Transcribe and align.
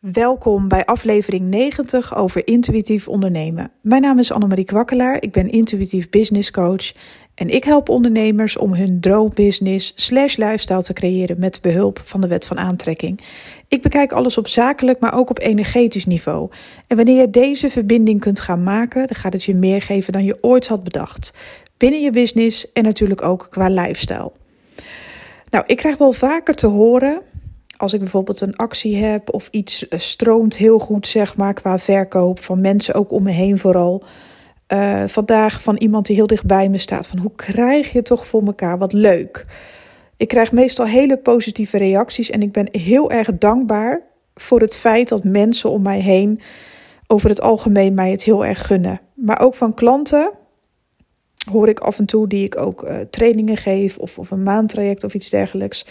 Welkom 0.00 0.68
bij 0.68 0.84
aflevering 0.84 1.44
90 1.44 2.16
over 2.16 2.46
intuïtief 2.46 3.08
ondernemen. 3.08 3.70
Mijn 3.82 4.02
naam 4.02 4.18
is 4.18 4.32
Annemarie 4.32 4.64
Kwakkelaar, 4.64 5.22
ik 5.22 5.32
ben 5.32 5.50
intuïtief 5.50 6.08
business 6.08 6.50
coach 6.50 6.92
en 7.34 7.48
ik 7.48 7.64
help 7.64 7.88
ondernemers 7.88 8.56
om 8.56 8.74
hun 8.74 9.00
droombusiness 9.00 9.92
slash 9.96 10.36
lifestyle 10.36 10.82
te 10.82 10.92
creëren 10.92 11.38
met 11.38 11.60
behulp 11.60 12.00
van 12.04 12.20
de 12.20 12.28
wet 12.28 12.46
van 12.46 12.58
aantrekking. 12.58 13.20
Ik 13.68 13.82
bekijk 13.82 14.12
alles 14.12 14.38
op 14.38 14.48
zakelijk, 14.48 15.00
maar 15.00 15.14
ook 15.14 15.30
op 15.30 15.38
energetisch 15.38 16.06
niveau. 16.06 16.50
En 16.86 16.96
wanneer 16.96 17.20
je 17.20 17.30
deze 17.30 17.70
verbinding 17.70 18.20
kunt 18.20 18.40
gaan 18.40 18.62
maken, 18.62 19.06
dan 19.06 19.16
gaat 19.16 19.32
het 19.32 19.44
je 19.44 19.54
meer 19.54 19.82
geven 19.82 20.12
dan 20.12 20.24
je 20.24 20.38
ooit 20.40 20.66
had 20.66 20.84
bedacht. 20.84 21.32
Binnen 21.76 22.00
je 22.00 22.10
business 22.10 22.72
en 22.72 22.84
natuurlijk 22.84 23.22
ook 23.22 23.46
qua 23.50 23.68
lifestyle. 23.68 24.32
Nou, 25.50 25.64
ik 25.66 25.76
krijg 25.76 25.96
wel 25.96 26.12
vaker 26.12 26.54
te 26.54 26.66
horen 26.66 27.22
als 27.80 27.92
ik 27.92 28.00
bijvoorbeeld 28.00 28.40
een 28.40 28.56
actie 28.56 28.96
heb 28.96 29.34
of 29.34 29.48
iets 29.50 29.88
eh, 29.88 29.98
stroomt 29.98 30.56
heel 30.56 30.78
goed, 30.78 31.06
zeg 31.06 31.36
maar, 31.36 31.54
qua 31.54 31.78
verkoop 31.78 32.40
van 32.40 32.60
mensen 32.60 32.94
ook 32.94 33.10
om 33.10 33.22
me 33.22 33.30
heen 33.30 33.58
vooral. 33.58 34.02
Uh, 34.72 35.04
vandaag 35.06 35.62
van 35.62 35.76
iemand 35.76 36.06
die 36.06 36.16
heel 36.16 36.26
dichtbij 36.26 36.68
me 36.68 36.78
staat. 36.78 37.06
Van 37.06 37.18
hoe 37.18 37.32
krijg 37.36 37.92
je 37.92 38.02
toch 38.02 38.26
voor 38.26 38.42
elkaar? 38.42 38.78
Wat 38.78 38.92
leuk. 38.92 39.46
Ik 40.16 40.28
krijg 40.28 40.52
meestal 40.52 40.86
hele 40.86 41.16
positieve 41.16 41.78
reacties 41.78 42.30
en 42.30 42.42
ik 42.42 42.52
ben 42.52 42.68
heel 42.70 43.10
erg 43.10 43.38
dankbaar 43.38 44.02
voor 44.34 44.60
het 44.60 44.76
feit 44.76 45.08
dat 45.08 45.24
mensen 45.24 45.70
om 45.70 45.82
mij 45.82 46.00
heen 46.00 46.40
over 47.06 47.28
het 47.28 47.40
algemeen 47.40 47.94
mij 47.94 48.10
het 48.10 48.22
heel 48.22 48.44
erg 48.44 48.66
gunnen. 48.66 49.00
Maar 49.14 49.40
ook 49.40 49.54
van 49.54 49.74
klanten 49.74 50.30
hoor 51.50 51.68
ik 51.68 51.80
af 51.80 51.98
en 51.98 52.06
toe 52.06 52.28
die 52.28 52.44
ik 52.44 52.58
ook 52.58 52.82
uh, 52.82 52.98
trainingen 53.10 53.56
geef 53.56 53.98
of, 53.98 54.18
of 54.18 54.30
een 54.30 54.42
maandtraject 54.42 55.04
of 55.04 55.14
iets 55.14 55.30
dergelijks 55.30 55.86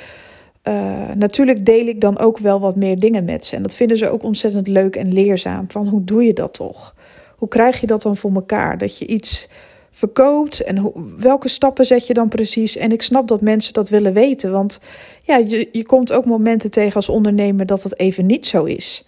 uh, 0.63 1.11
natuurlijk 1.11 1.65
deel 1.65 1.85
ik 1.85 2.01
dan 2.01 2.17
ook 2.17 2.37
wel 2.37 2.59
wat 2.59 2.75
meer 2.75 2.99
dingen 2.99 3.23
met 3.25 3.45
ze. 3.45 3.55
En 3.55 3.61
dat 3.61 3.75
vinden 3.75 3.97
ze 3.97 4.09
ook 4.09 4.23
ontzettend 4.23 4.67
leuk 4.67 4.95
en 4.95 5.13
leerzaam. 5.13 5.65
Van 5.67 5.87
hoe 5.87 6.03
doe 6.03 6.23
je 6.23 6.33
dat 6.33 6.53
toch? 6.53 6.95
Hoe 7.35 7.47
krijg 7.47 7.81
je 7.81 7.87
dat 7.87 8.01
dan 8.01 8.17
voor 8.17 8.33
elkaar? 8.33 8.77
Dat 8.77 8.97
je 8.97 9.07
iets 9.07 9.49
verkoopt 9.91 10.63
en 10.63 10.91
welke 11.17 11.49
stappen 11.49 11.85
zet 11.85 12.07
je 12.07 12.13
dan 12.13 12.27
precies? 12.27 12.77
En 12.77 12.91
ik 12.91 13.01
snap 13.01 13.27
dat 13.27 13.41
mensen 13.41 13.73
dat 13.73 13.89
willen 13.89 14.13
weten. 14.13 14.51
Want 14.51 14.79
ja, 15.23 15.37
je, 15.37 15.69
je 15.71 15.85
komt 15.85 16.11
ook 16.11 16.25
momenten 16.25 16.71
tegen 16.71 16.95
als 16.95 17.09
ondernemer 17.09 17.65
dat 17.65 17.81
dat 17.81 17.97
even 17.97 18.25
niet 18.25 18.45
zo 18.45 18.63
is. 18.63 19.07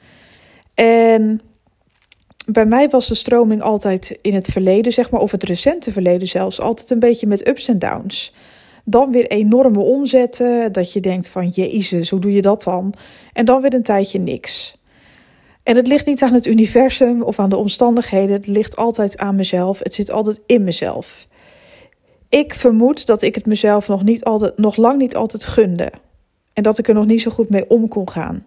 En 0.73 1.41
bij 2.45 2.65
mij 2.65 2.89
was 2.89 3.08
de 3.08 3.15
stroming 3.15 3.61
altijd 3.61 4.17
in 4.21 4.33
het 4.33 4.47
verleden, 4.47 4.93
zeg 4.93 5.09
maar, 5.09 5.21
of 5.21 5.31
het 5.31 5.43
recente 5.43 5.91
verleden 5.91 6.27
zelfs, 6.27 6.61
altijd 6.61 6.89
een 6.89 6.99
beetje 6.99 7.27
met 7.27 7.47
ups 7.47 7.67
en 7.67 7.80
downs. 7.80 8.33
Dan 8.85 9.11
weer 9.11 9.27
enorme 9.27 9.79
omzetten. 9.79 10.73
Dat 10.73 10.93
je 10.93 10.99
denkt 10.99 11.29
van 11.29 11.47
Jezus, 11.47 12.09
hoe 12.09 12.19
doe 12.19 12.33
je 12.33 12.41
dat 12.41 12.63
dan? 12.63 12.93
En 13.33 13.45
dan 13.45 13.61
weer 13.61 13.73
een 13.73 13.83
tijdje 13.83 14.19
niks. 14.19 14.79
En 15.63 15.75
het 15.75 15.87
ligt 15.87 16.05
niet 16.05 16.21
aan 16.21 16.33
het 16.33 16.45
universum 16.45 17.21
of 17.21 17.39
aan 17.39 17.49
de 17.49 17.57
omstandigheden. 17.57 18.35
Het 18.35 18.47
ligt 18.47 18.75
altijd 18.75 19.17
aan 19.17 19.35
mezelf. 19.35 19.79
Het 19.79 19.93
zit 19.93 20.11
altijd 20.11 20.41
in 20.45 20.63
mezelf. 20.63 21.27
Ik 22.29 22.53
vermoed 22.55 23.05
dat 23.05 23.21
ik 23.21 23.35
het 23.35 23.45
mezelf 23.45 23.87
nog, 23.87 24.03
niet 24.03 24.23
altijd, 24.23 24.57
nog 24.57 24.75
lang 24.75 24.97
niet 24.97 25.15
altijd 25.15 25.45
gunde. 25.45 25.91
En 26.53 26.63
dat 26.63 26.77
ik 26.77 26.87
er 26.87 26.93
nog 26.93 27.05
niet 27.05 27.21
zo 27.21 27.31
goed 27.31 27.49
mee 27.49 27.69
om 27.69 27.87
kon 27.87 28.09
gaan. 28.09 28.45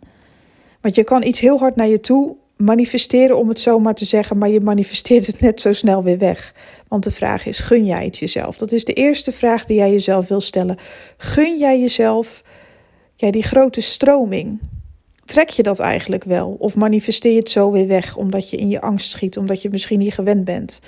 Want 0.81 0.95
je 0.95 1.05
kan 1.05 1.25
iets 1.25 1.41
heel 1.41 1.59
hard 1.59 1.77
naar 1.77 1.89
je 1.89 2.01
toe 2.01 2.37
manifesteren, 2.57 3.39
om 3.39 3.49
het 3.49 3.61
zo 3.61 3.79
maar 3.79 3.95
te 3.95 4.05
zeggen, 4.05 4.39
maar 4.39 4.49
je 4.49 4.61
manifesteert 4.61 5.27
het 5.27 5.41
net 5.41 5.61
zo 5.61 5.73
snel 5.73 6.03
weer 6.03 6.19
weg. 6.19 6.55
Want 6.89 7.05
de 7.05 7.11
vraag 7.11 7.47
is: 7.47 7.59
gun 7.59 7.87
jij 7.87 8.05
het 8.05 8.19
jezelf? 8.19 8.57
Dat 8.57 8.73
is 8.73 8.85
de 8.85 8.93
eerste 8.93 9.33
vraag 9.33 9.65
die 9.65 9.77
jij 9.77 9.91
jezelf 9.91 10.29
wil 10.29 10.41
stellen. 10.41 10.79
Gun 11.17 11.59
jij 11.59 11.81
jezelf 11.81 12.43
ja, 13.17 13.31
die 13.31 13.43
grote 13.43 13.81
stroming? 13.81 14.61
Trek 15.25 15.49
je 15.49 15.63
dat 15.63 15.79
eigenlijk 15.79 16.25
wel? 16.25 16.57
Of 16.59 16.77
manifesteer 16.77 17.33
je 17.33 17.39
het 17.39 17.51
zo 17.51 17.71
weer 17.71 17.87
weg 17.87 18.17
omdat 18.17 18.51
je 18.51 18.57
in 18.57 18.69
je 18.69 18.81
angst 18.81 19.11
schiet, 19.11 19.37
omdat 19.37 19.63
je 19.63 19.71
misschien 19.71 19.99
niet 19.99 20.15
gewend 20.15 20.45
bent? 20.45 20.81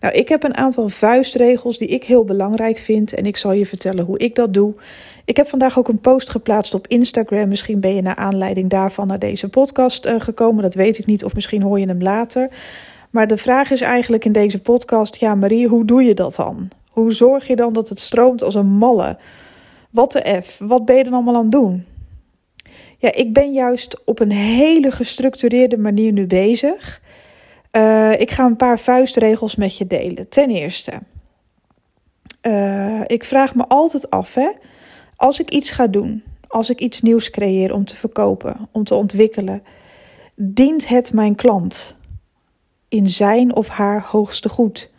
Nou, 0.00 0.14
ik 0.14 0.28
heb 0.28 0.44
een 0.44 0.56
aantal 0.56 0.88
vuistregels 0.88 1.78
die 1.78 1.88
ik 1.88 2.04
heel 2.04 2.24
belangrijk 2.24 2.78
vind 2.78 3.14
en 3.14 3.24
ik 3.24 3.36
zal 3.36 3.52
je 3.52 3.66
vertellen 3.66 4.04
hoe 4.04 4.18
ik 4.18 4.34
dat 4.34 4.54
doe. 4.54 4.74
Ik 5.28 5.36
heb 5.36 5.48
vandaag 5.48 5.78
ook 5.78 5.88
een 5.88 6.00
post 6.00 6.30
geplaatst 6.30 6.74
op 6.74 6.86
Instagram. 6.86 7.48
Misschien 7.48 7.80
ben 7.80 7.94
je 7.94 8.02
naar 8.02 8.14
aanleiding 8.14 8.70
daarvan 8.70 9.06
naar 9.06 9.18
deze 9.18 9.48
podcast 9.48 10.06
uh, 10.06 10.20
gekomen. 10.20 10.62
Dat 10.62 10.74
weet 10.74 10.98
ik 10.98 11.06
niet, 11.06 11.24
of 11.24 11.34
misschien 11.34 11.62
hoor 11.62 11.80
je 11.80 11.86
hem 11.86 12.02
later. 12.02 12.48
Maar 13.10 13.26
de 13.26 13.36
vraag 13.36 13.70
is 13.70 13.80
eigenlijk 13.80 14.24
in 14.24 14.32
deze 14.32 14.60
podcast: 14.60 15.16
ja, 15.16 15.34
Marie, 15.34 15.68
hoe 15.68 15.84
doe 15.84 16.02
je 16.02 16.14
dat 16.14 16.36
dan? 16.36 16.68
Hoe 16.90 17.12
zorg 17.12 17.46
je 17.46 17.56
dan 17.56 17.72
dat 17.72 17.88
het 17.88 18.00
stroomt 18.00 18.42
als 18.42 18.54
een 18.54 18.66
malle? 18.66 19.18
Wat 19.90 20.12
de 20.12 20.40
F? 20.42 20.58
Wat 20.58 20.84
ben 20.84 20.96
je 20.96 21.04
dan 21.04 21.12
allemaal 21.12 21.34
aan 21.34 21.42
het 21.42 21.52
doen? 21.52 21.86
Ja, 22.98 23.12
ik 23.12 23.32
ben 23.32 23.52
juist 23.52 24.04
op 24.04 24.20
een 24.20 24.32
hele 24.32 24.90
gestructureerde 24.90 25.78
manier 25.78 26.12
nu 26.12 26.26
bezig. 26.26 27.00
Uh, 27.72 28.20
ik 28.20 28.30
ga 28.30 28.44
een 28.44 28.56
paar 28.56 28.78
vuistregels 28.78 29.56
met 29.56 29.76
je 29.76 29.86
delen. 29.86 30.28
Ten 30.28 30.50
eerste, 30.50 30.92
uh, 32.42 33.00
ik 33.06 33.24
vraag 33.24 33.54
me 33.54 33.64
altijd 33.66 34.10
af, 34.10 34.34
hè, 34.34 34.48
als 35.18 35.40
ik 35.40 35.50
iets 35.50 35.70
ga 35.70 35.86
doen, 35.86 36.22
als 36.48 36.70
ik 36.70 36.80
iets 36.80 37.00
nieuws 37.00 37.30
creëer 37.30 37.74
om 37.74 37.84
te 37.84 37.96
verkopen, 37.96 38.68
om 38.72 38.84
te 38.84 38.94
ontwikkelen, 38.94 39.62
dient 40.36 40.88
het 40.88 41.12
mijn 41.12 41.34
klant 41.34 41.96
in 42.88 43.08
zijn 43.08 43.54
of 43.54 43.68
haar 43.68 44.02
hoogste 44.06 44.48
goed? 44.48 44.90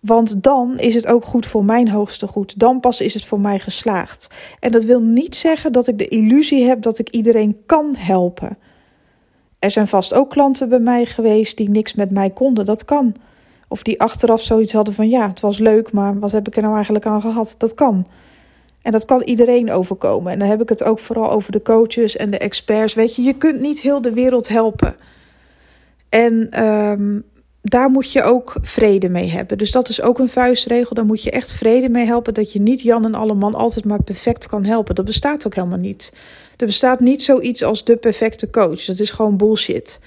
Want 0.00 0.42
dan 0.42 0.78
is 0.78 0.94
het 0.94 1.06
ook 1.06 1.24
goed 1.24 1.46
voor 1.46 1.64
mijn 1.64 1.88
hoogste 1.88 2.26
goed. 2.26 2.58
Dan 2.58 2.80
pas 2.80 3.00
is 3.00 3.14
het 3.14 3.24
voor 3.24 3.40
mij 3.40 3.58
geslaagd. 3.58 4.34
En 4.60 4.72
dat 4.72 4.84
wil 4.84 5.02
niet 5.02 5.36
zeggen 5.36 5.72
dat 5.72 5.86
ik 5.86 5.98
de 5.98 6.08
illusie 6.08 6.64
heb 6.64 6.82
dat 6.82 6.98
ik 6.98 7.08
iedereen 7.08 7.62
kan 7.66 7.94
helpen. 7.96 8.58
Er 9.58 9.70
zijn 9.70 9.88
vast 9.88 10.14
ook 10.14 10.30
klanten 10.30 10.68
bij 10.68 10.78
mij 10.78 11.06
geweest 11.06 11.56
die 11.56 11.70
niks 11.70 11.94
met 11.94 12.10
mij 12.10 12.30
konden. 12.30 12.64
Dat 12.64 12.84
kan. 12.84 13.14
Of 13.68 13.82
die 13.82 14.00
achteraf 14.00 14.42
zoiets 14.42 14.72
hadden 14.72 14.94
van 14.94 15.08
ja, 15.08 15.28
het 15.28 15.40
was 15.40 15.58
leuk, 15.58 15.92
maar 15.92 16.18
wat 16.18 16.32
heb 16.32 16.46
ik 16.46 16.56
er 16.56 16.62
nou 16.62 16.74
eigenlijk 16.74 17.06
aan 17.06 17.20
gehad? 17.20 17.54
Dat 17.58 17.74
kan. 17.74 18.06
En 18.82 18.92
dat 18.92 19.04
kan 19.04 19.22
iedereen 19.22 19.70
overkomen. 19.70 20.32
En 20.32 20.38
dan 20.38 20.48
heb 20.48 20.62
ik 20.62 20.68
het 20.68 20.84
ook 20.84 20.98
vooral 20.98 21.30
over 21.30 21.52
de 21.52 21.62
coaches 21.62 22.16
en 22.16 22.30
de 22.30 22.38
experts. 22.38 22.94
Weet 22.94 23.16
je, 23.16 23.22
je 23.22 23.34
kunt 23.34 23.60
niet 23.60 23.80
heel 23.80 24.00
de 24.00 24.12
wereld 24.12 24.48
helpen. 24.48 24.96
En 26.08 26.64
um, 26.64 27.24
daar 27.62 27.90
moet 27.90 28.12
je 28.12 28.22
ook 28.22 28.56
vrede 28.60 29.08
mee 29.08 29.30
hebben. 29.30 29.58
Dus 29.58 29.70
dat 29.70 29.88
is 29.88 30.02
ook 30.02 30.18
een 30.18 30.28
vuistregel. 30.28 30.94
Daar 30.94 31.04
moet 31.04 31.22
je 31.22 31.30
echt 31.30 31.52
vrede 31.52 31.88
mee 31.88 32.06
helpen. 32.06 32.34
Dat 32.34 32.52
je 32.52 32.60
niet 32.60 32.80
Jan 32.80 33.04
en 33.04 33.14
alle 33.14 33.34
man 33.34 33.54
altijd 33.54 33.84
maar 33.84 34.02
perfect 34.02 34.46
kan 34.46 34.64
helpen. 34.64 34.94
Dat 34.94 35.04
bestaat 35.04 35.46
ook 35.46 35.54
helemaal 35.54 35.78
niet. 35.78 36.12
Er 36.56 36.66
bestaat 36.66 37.00
niet 37.00 37.22
zoiets 37.22 37.62
als 37.64 37.84
de 37.84 37.96
perfecte 37.96 38.50
coach. 38.50 38.84
Dat 38.84 38.98
is 38.98 39.10
gewoon 39.10 39.36
bullshit. 39.36 40.00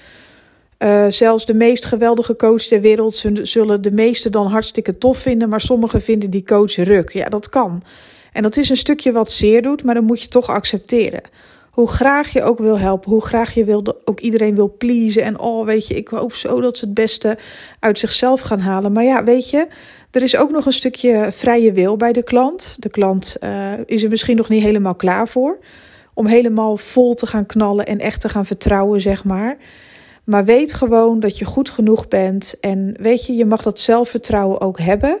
Uh, 0.78 1.06
zelfs 1.08 1.46
de 1.46 1.54
meest 1.54 1.84
geweldige 1.84 2.36
coach 2.36 2.62
ter 2.62 2.80
wereld 2.80 3.24
zullen 3.42 3.82
de 3.82 3.92
meesten 3.92 4.32
dan 4.32 4.46
hartstikke 4.46 4.98
tof 4.98 5.18
vinden. 5.18 5.48
Maar 5.48 5.60
sommigen 5.60 6.02
vinden 6.02 6.30
die 6.30 6.44
coach 6.44 6.74
ruk. 6.74 7.12
Ja, 7.12 7.28
dat 7.28 7.48
kan. 7.48 7.82
En 8.32 8.42
dat 8.42 8.56
is 8.56 8.68
een 8.68 8.76
stukje 8.76 9.12
wat 9.12 9.30
zeer 9.30 9.62
doet, 9.62 9.84
maar 9.84 9.94
dan 9.94 10.04
moet 10.04 10.22
je 10.22 10.28
toch 10.28 10.48
accepteren. 10.48 11.22
Hoe 11.70 11.88
graag 11.88 12.28
je 12.28 12.42
ook 12.42 12.58
wil 12.58 12.78
helpen, 12.78 13.10
hoe 13.10 13.24
graag 13.24 13.54
je 13.54 13.64
wil, 13.64 14.00
ook 14.04 14.20
iedereen 14.20 14.54
wil 14.54 14.74
pleasen. 14.78 15.22
En 15.22 15.40
oh, 15.40 15.66
weet 15.66 15.86
je, 15.86 15.94
ik 15.94 16.08
hoop 16.08 16.34
zo 16.34 16.60
dat 16.60 16.78
ze 16.78 16.84
het 16.84 16.94
beste 16.94 17.38
uit 17.78 17.98
zichzelf 17.98 18.40
gaan 18.40 18.60
halen. 18.60 18.92
Maar 18.92 19.04
ja, 19.04 19.24
weet 19.24 19.50
je, 19.50 19.66
er 20.10 20.22
is 20.22 20.36
ook 20.36 20.50
nog 20.50 20.66
een 20.66 20.72
stukje 20.72 21.28
vrije 21.32 21.72
wil 21.72 21.96
bij 21.96 22.12
de 22.12 22.22
klant. 22.22 22.76
De 22.78 22.90
klant 22.90 23.36
uh, 23.40 23.72
is 23.86 24.02
er 24.02 24.08
misschien 24.08 24.36
nog 24.36 24.48
niet 24.48 24.62
helemaal 24.62 24.94
klaar 24.94 25.28
voor. 25.28 25.58
Om 26.14 26.26
helemaal 26.26 26.76
vol 26.76 27.14
te 27.14 27.26
gaan 27.26 27.46
knallen 27.46 27.86
en 27.86 27.98
echt 27.98 28.20
te 28.20 28.28
gaan 28.28 28.46
vertrouwen, 28.46 29.00
zeg 29.00 29.24
maar. 29.24 29.56
Maar 30.24 30.44
weet 30.44 30.72
gewoon 30.72 31.20
dat 31.20 31.38
je 31.38 31.44
goed 31.44 31.70
genoeg 31.70 32.08
bent. 32.08 32.54
En 32.60 32.94
weet 33.00 33.26
je, 33.26 33.34
je 33.34 33.44
mag 33.44 33.62
dat 33.62 33.80
zelfvertrouwen 33.80 34.60
ook 34.60 34.78
hebben 34.78 35.20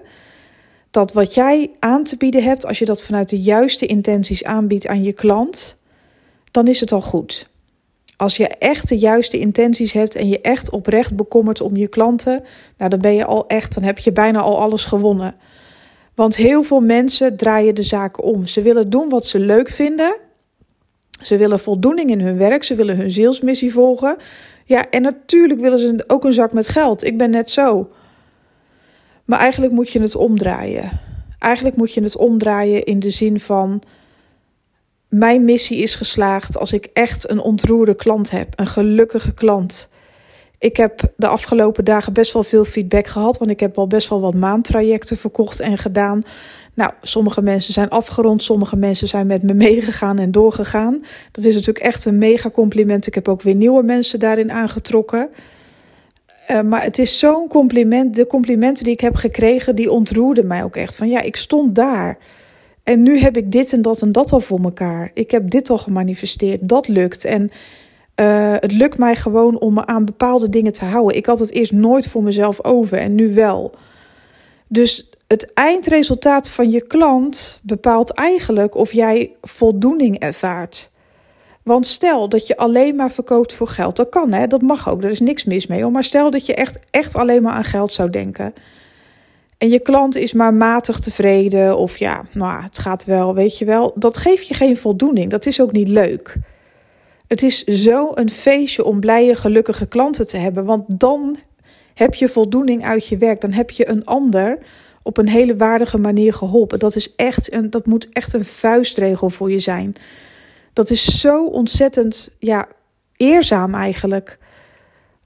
dat 0.92 1.12
wat 1.12 1.34
jij 1.34 1.70
aan 1.78 2.04
te 2.04 2.16
bieden 2.16 2.42
hebt, 2.42 2.66
als 2.66 2.78
je 2.78 2.84
dat 2.84 3.02
vanuit 3.02 3.28
de 3.28 3.40
juiste 3.40 3.86
intenties 3.86 4.44
aanbiedt 4.44 4.86
aan 4.86 5.02
je 5.02 5.12
klant, 5.12 5.76
dan 6.50 6.66
is 6.66 6.80
het 6.80 6.92
al 6.92 7.02
goed. 7.02 7.48
Als 8.16 8.36
je 8.36 8.48
echt 8.48 8.88
de 8.88 8.98
juiste 8.98 9.38
intenties 9.38 9.92
hebt 9.92 10.14
en 10.14 10.28
je 10.28 10.40
echt 10.40 10.70
oprecht 10.70 11.16
bekommert 11.16 11.60
om 11.60 11.76
je 11.76 11.88
klanten, 11.88 12.44
nou 12.78 12.90
dan 12.90 13.00
ben 13.00 13.14
je 13.14 13.24
al 13.24 13.46
echt, 13.46 13.74
dan 13.74 13.82
heb 13.82 13.98
je 13.98 14.12
bijna 14.12 14.40
al 14.40 14.60
alles 14.60 14.84
gewonnen. 14.84 15.34
Want 16.14 16.36
heel 16.36 16.62
veel 16.62 16.80
mensen 16.80 17.36
draaien 17.36 17.74
de 17.74 17.82
zaken 17.82 18.22
om. 18.22 18.46
Ze 18.46 18.62
willen 18.62 18.90
doen 18.90 19.08
wat 19.08 19.26
ze 19.26 19.38
leuk 19.38 19.68
vinden. 19.68 20.16
Ze 21.22 21.36
willen 21.36 21.60
voldoening 21.60 22.10
in 22.10 22.20
hun 22.20 22.36
werk. 22.36 22.64
Ze 22.64 22.74
willen 22.74 22.96
hun 22.96 23.10
zielsmissie 23.10 23.72
volgen. 23.72 24.16
Ja, 24.64 24.90
en 24.90 25.02
natuurlijk 25.02 25.60
willen 25.60 25.78
ze 25.78 26.04
ook 26.06 26.24
een 26.24 26.32
zak 26.32 26.52
met 26.52 26.68
geld. 26.68 27.04
Ik 27.04 27.18
ben 27.18 27.30
net 27.30 27.50
zo. 27.50 27.88
Maar 29.24 29.38
eigenlijk 29.38 29.72
moet 29.72 29.90
je 29.90 30.00
het 30.00 30.16
omdraaien. 30.16 30.90
Eigenlijk 31.38 31.76
moet 31.76 31.94
je 31.94 32.02
het 32.02 32.16
omdraaien 32.16 32.84
in 32.84 33.00
de 33.00 33.10
zin 33.10 33.40
van: 33.40 33.82
mijn 35.08 35.44
missie 35.44 35.78
is 35.78 35.94
geslaagd 35.94 36.58
als 36.58 36.72
ik 36.72 36.84
echt 36.92 37.30
een 37.30 37.40
ontroerde 37.40 37.94
klant 37.94 38.30
heb, 38.30 38.52
een 38.56 38.66
gelukkige 38.66 39.34
klant. 39.34 39.88
Ik 40.58 40.76
heb 40.76 41.12
de 41.16 41.26
afgelopen 41.26 41.84
dagen 41.84 42.12
best 42.12 42.32
wel 42.32 42.42
veel 42.42 42.64
feedback 42.64 43.06
gehad, 43.06 43.38
want 43.38 43.50
ik 43.50 43.60
heb 43.60 43.78
al 43.78 43.86
best 43.86 44.08
wel 44.08 44.20
wat 44.20 44.34
maandtrajecten 44.34 45.16
verkocht 45.16 45.60
en 45.60 45.78
gedaan. 45.78 46.22
Nou, 46.74 46.92
sommige 47.02 47.42
mensen 47.42 47.72
zijn 47.72 47.88
afgerond, 47.88 48.42
sommige 48.42 48.76
mensen 48.76 49.08
zijn 49.08 49.26
met 49.26 49.42
me 49.42 49.54
meegegaan 49.68 50.18
en 50.18 50.30
doorgegaan. 50.30 51.04
Dat 51.32 51.44
is 51.44 51.54
natuurlijk 51.54 51.84
echt 51.84 52.04
een 52.04 52.18
mega 52.18 52.50
compliment. 52.50 53.06
Ik 53.06 53.14
heb 53.14 53.28
ook 53.28 53.42
weer 53.42 53.54
nieuwe 53.54 53.82
mensen 53.82 54.18
daarin 54.18 54.52
aangetrokken. 54.52 55.28
Uh, 56.50 56.60
maar 56.60 56.82
het 56.82 56.98
is 56.98 57.18
zo'n 57.18 57.48
compliment. 57.48 58.14
De 58.14 58.26
complimenten 58.26 58.84
die 58.84 58.92
ik 58.92 59.00
heb 59.00 59.14
gekregen, 59.14 59.76
die 59.76 59.90
ontroerden 59.90 60.46
mij 60.46 60.64
ook 60.64 60.76
echt. 60.76 60.96
Van 60.96 61.08
ja, 61.08 61.20
ik 61.20 61.36
stond 61.36 61.74
daar. 61.74 62.18
En 62.82 63.02
nu 63.02 63.18
heb 63.18 63.36
ik 63.36 63.52
dit 63.52 63.72
en 63.72 63.82
dat 63.82 64.02
en 64.02 64.12
dat 64.12 64.32
al 64.32 64.40
voor 64.40 64.60
elkaar. 64.60 65.10
Ik 65.14 65.30
heb 65.30 65.50
dit 65.50 65.70
al 65.70 65.78
gemanifesteerd. 65.78 66.68
Dat 66.68 66.88
lukt. 66.88 67.24
En 67.24 67.50
uh, 68.16 68.54
het 68.58 68.72
lukt 68.72 68.98
mij 68.98 69.16
gewoon 69.16 69.60
om 69.60 69.74
me 69.74 69.86
aan 69.86 70.04
bepaalde 70.04 70.48
dingen 70.48 70.72
te 70.72 70.84
houden. 70.84 71.16
Ik 71.16 71.26
had 71.26 71.38
het 71.38 71.52
eerst 71.52 71.72
nooit 71.72 72.08
voor 72.08 72.22
mezelf 72.22 72.64
over 72.64 72.98
en 72.98 73.14
nu 73.14 73.34
wel. 73.34 73.74
Dus 74.68 75.10
het 75.26 75.52
eindresultaat 75.54 76.50
van 76.50 76.70
je 76.70 76.86
klant 76.86 77.60
bepaalt 77.62 78.10
eigenlijk 78.10 78.74
of 78.74 78.92
jij 78.92 79.32
voldoening 79.40 80.18
ervaart. 80.18 80.90
Want 81.64 81.86
stel 81.86 82.28
dat 82.28 82.46
je 82.46 82.56
alleen 82.56 82.96
maar 82.96 83.12
verkoopt 83.12 83.52
voor 83.52 83.68
geld, 83.68 83.96
dat 83.96 84.08
kan 84.08 84.32
hè, 84.32 84.46
dat 84.46 84.62
mag 84.62 84.88
ook, 84.88 85.02
er 85.02 85.10
is 85.10 85.20
niks 85.20 85.44
mis 85.44 85.66
mee. 85.66 85.86
Maar 85.86 86.04
stel 86.04 86.30
dat 86.30 86.46
je 86.46 86.54
echt, 86.54 86.78
echt 86.90 87.16
alleen 87.16 87.42
maar 87.42 87.52
aan 87.52 87.64
geld 87.64 87.92
zou 87.92 88.10
denken. 88.10 88.54
En 89.58 89.68
je 89.68 89.80
klant 89.80 90.16
is 90.16 90.32
maar 90.32 90.54
matig 90.54 90.98
tevreden 90.98 91.78
of 91.78 91.96
ja, 91.96 92.24
nou, 92.32 92.62
het 92.62 92.78
gaat 92.78 93.04
wel, 93.04 93.34
weet 93.34 93.58
je 93.58 93.64
wel. 93.64 93.92
Dat 93.94 94.16
geeft 94.16 94.48
je 94.48 94.54
geen 94.54 94.76
voldoening, 94.76 95.30
dat 95.30 95.46
is 95.46 95.60
ook 95.60 95.72
niet 95.72 95.88
leuk. 95.88 96.36
Het 97.26 97.42
is 97.42 97.64
zo 97.64 98.10
een 98.14 98.30
feestje 98.30 98.84
om 98.84 99.00
blije, 99.00 99.34
gelukkige 99.34 99.86
klanten 99.86 100.26
te 100.26 100.36
hebben, 100.36 100.64
want 100.64 100.84
dan 100.88 101.36
heb 101.94 102.14
je 102.14 102.28
voldoening 102.28 102.84
uit 102.84 103.08
je 103.08 103.16
werk. 103.16 103.40
Dan 103.40 103.52
heb 103.52 103.70
je 103.70 103.88
een 103.88 104.04
ander 104.04 104.58
op 105.02 105.18
een 105.18 105.28
hele 105.28 105.56
waardige 105.56 105.98
manier 105.98 106.34
geholpen. 106.34 106.78
Dat, 106.78 106.96
is 106.96 107.14
echt 107.14 107.52
een, 107.52 107.70
dat 107.70 107.86
moet 107.86 108.08
echt 108.12 108.32
een 108.32 108.44
vuistregel 108.44 109.30
voor 109.30 109.50
je 109.50 109.60
zijn. 109.60 109.94
Dat 110.72 110.90
is 110.90 111.20
zo 111.20 111.46
ontzettend 111.46 112.28
ja, 112.38 112.66
eerzaam 113.16 113.74
eigenlijk. 113.74 114.38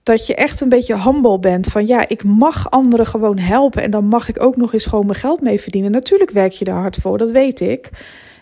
Dat 0.03 0.27
je 0.27 0.35
echt 0.35 0.61
een 0.61 0.69
beetje 0.69 1.03
humble 1.03 1.39
bent. 1.39 1.67
Van 1.67 1.87
ja, 1.87 2.09
ik 2.09 2.25
mag 2.25 2.71
anderen 2.71 3.07
gewoon 3.07 3.39
helpen. 3.39 3.83
En 3.83 3.91
dan 3.91 4.05
mag 4.05 4.29
ik 4.29 4.43
ook 4.43 4.57
nog 4.57 4.73
eens 4.73 4.87
gewoon 4.87 5.07
mijn 5.07 5.19
geld 5.19 5.41
mee 5.41 5.61
verdienen. 5.61 5.91
Natuurlijk 5.91 6.31
werk 6.31 6.53
je 6.53 6.65
er 6.65 6.73
hard 6.73 6.97
voor, 6.97 7.19
dat 7.19 7.31
weet 7.31 7.61
ik. 7.61 7.91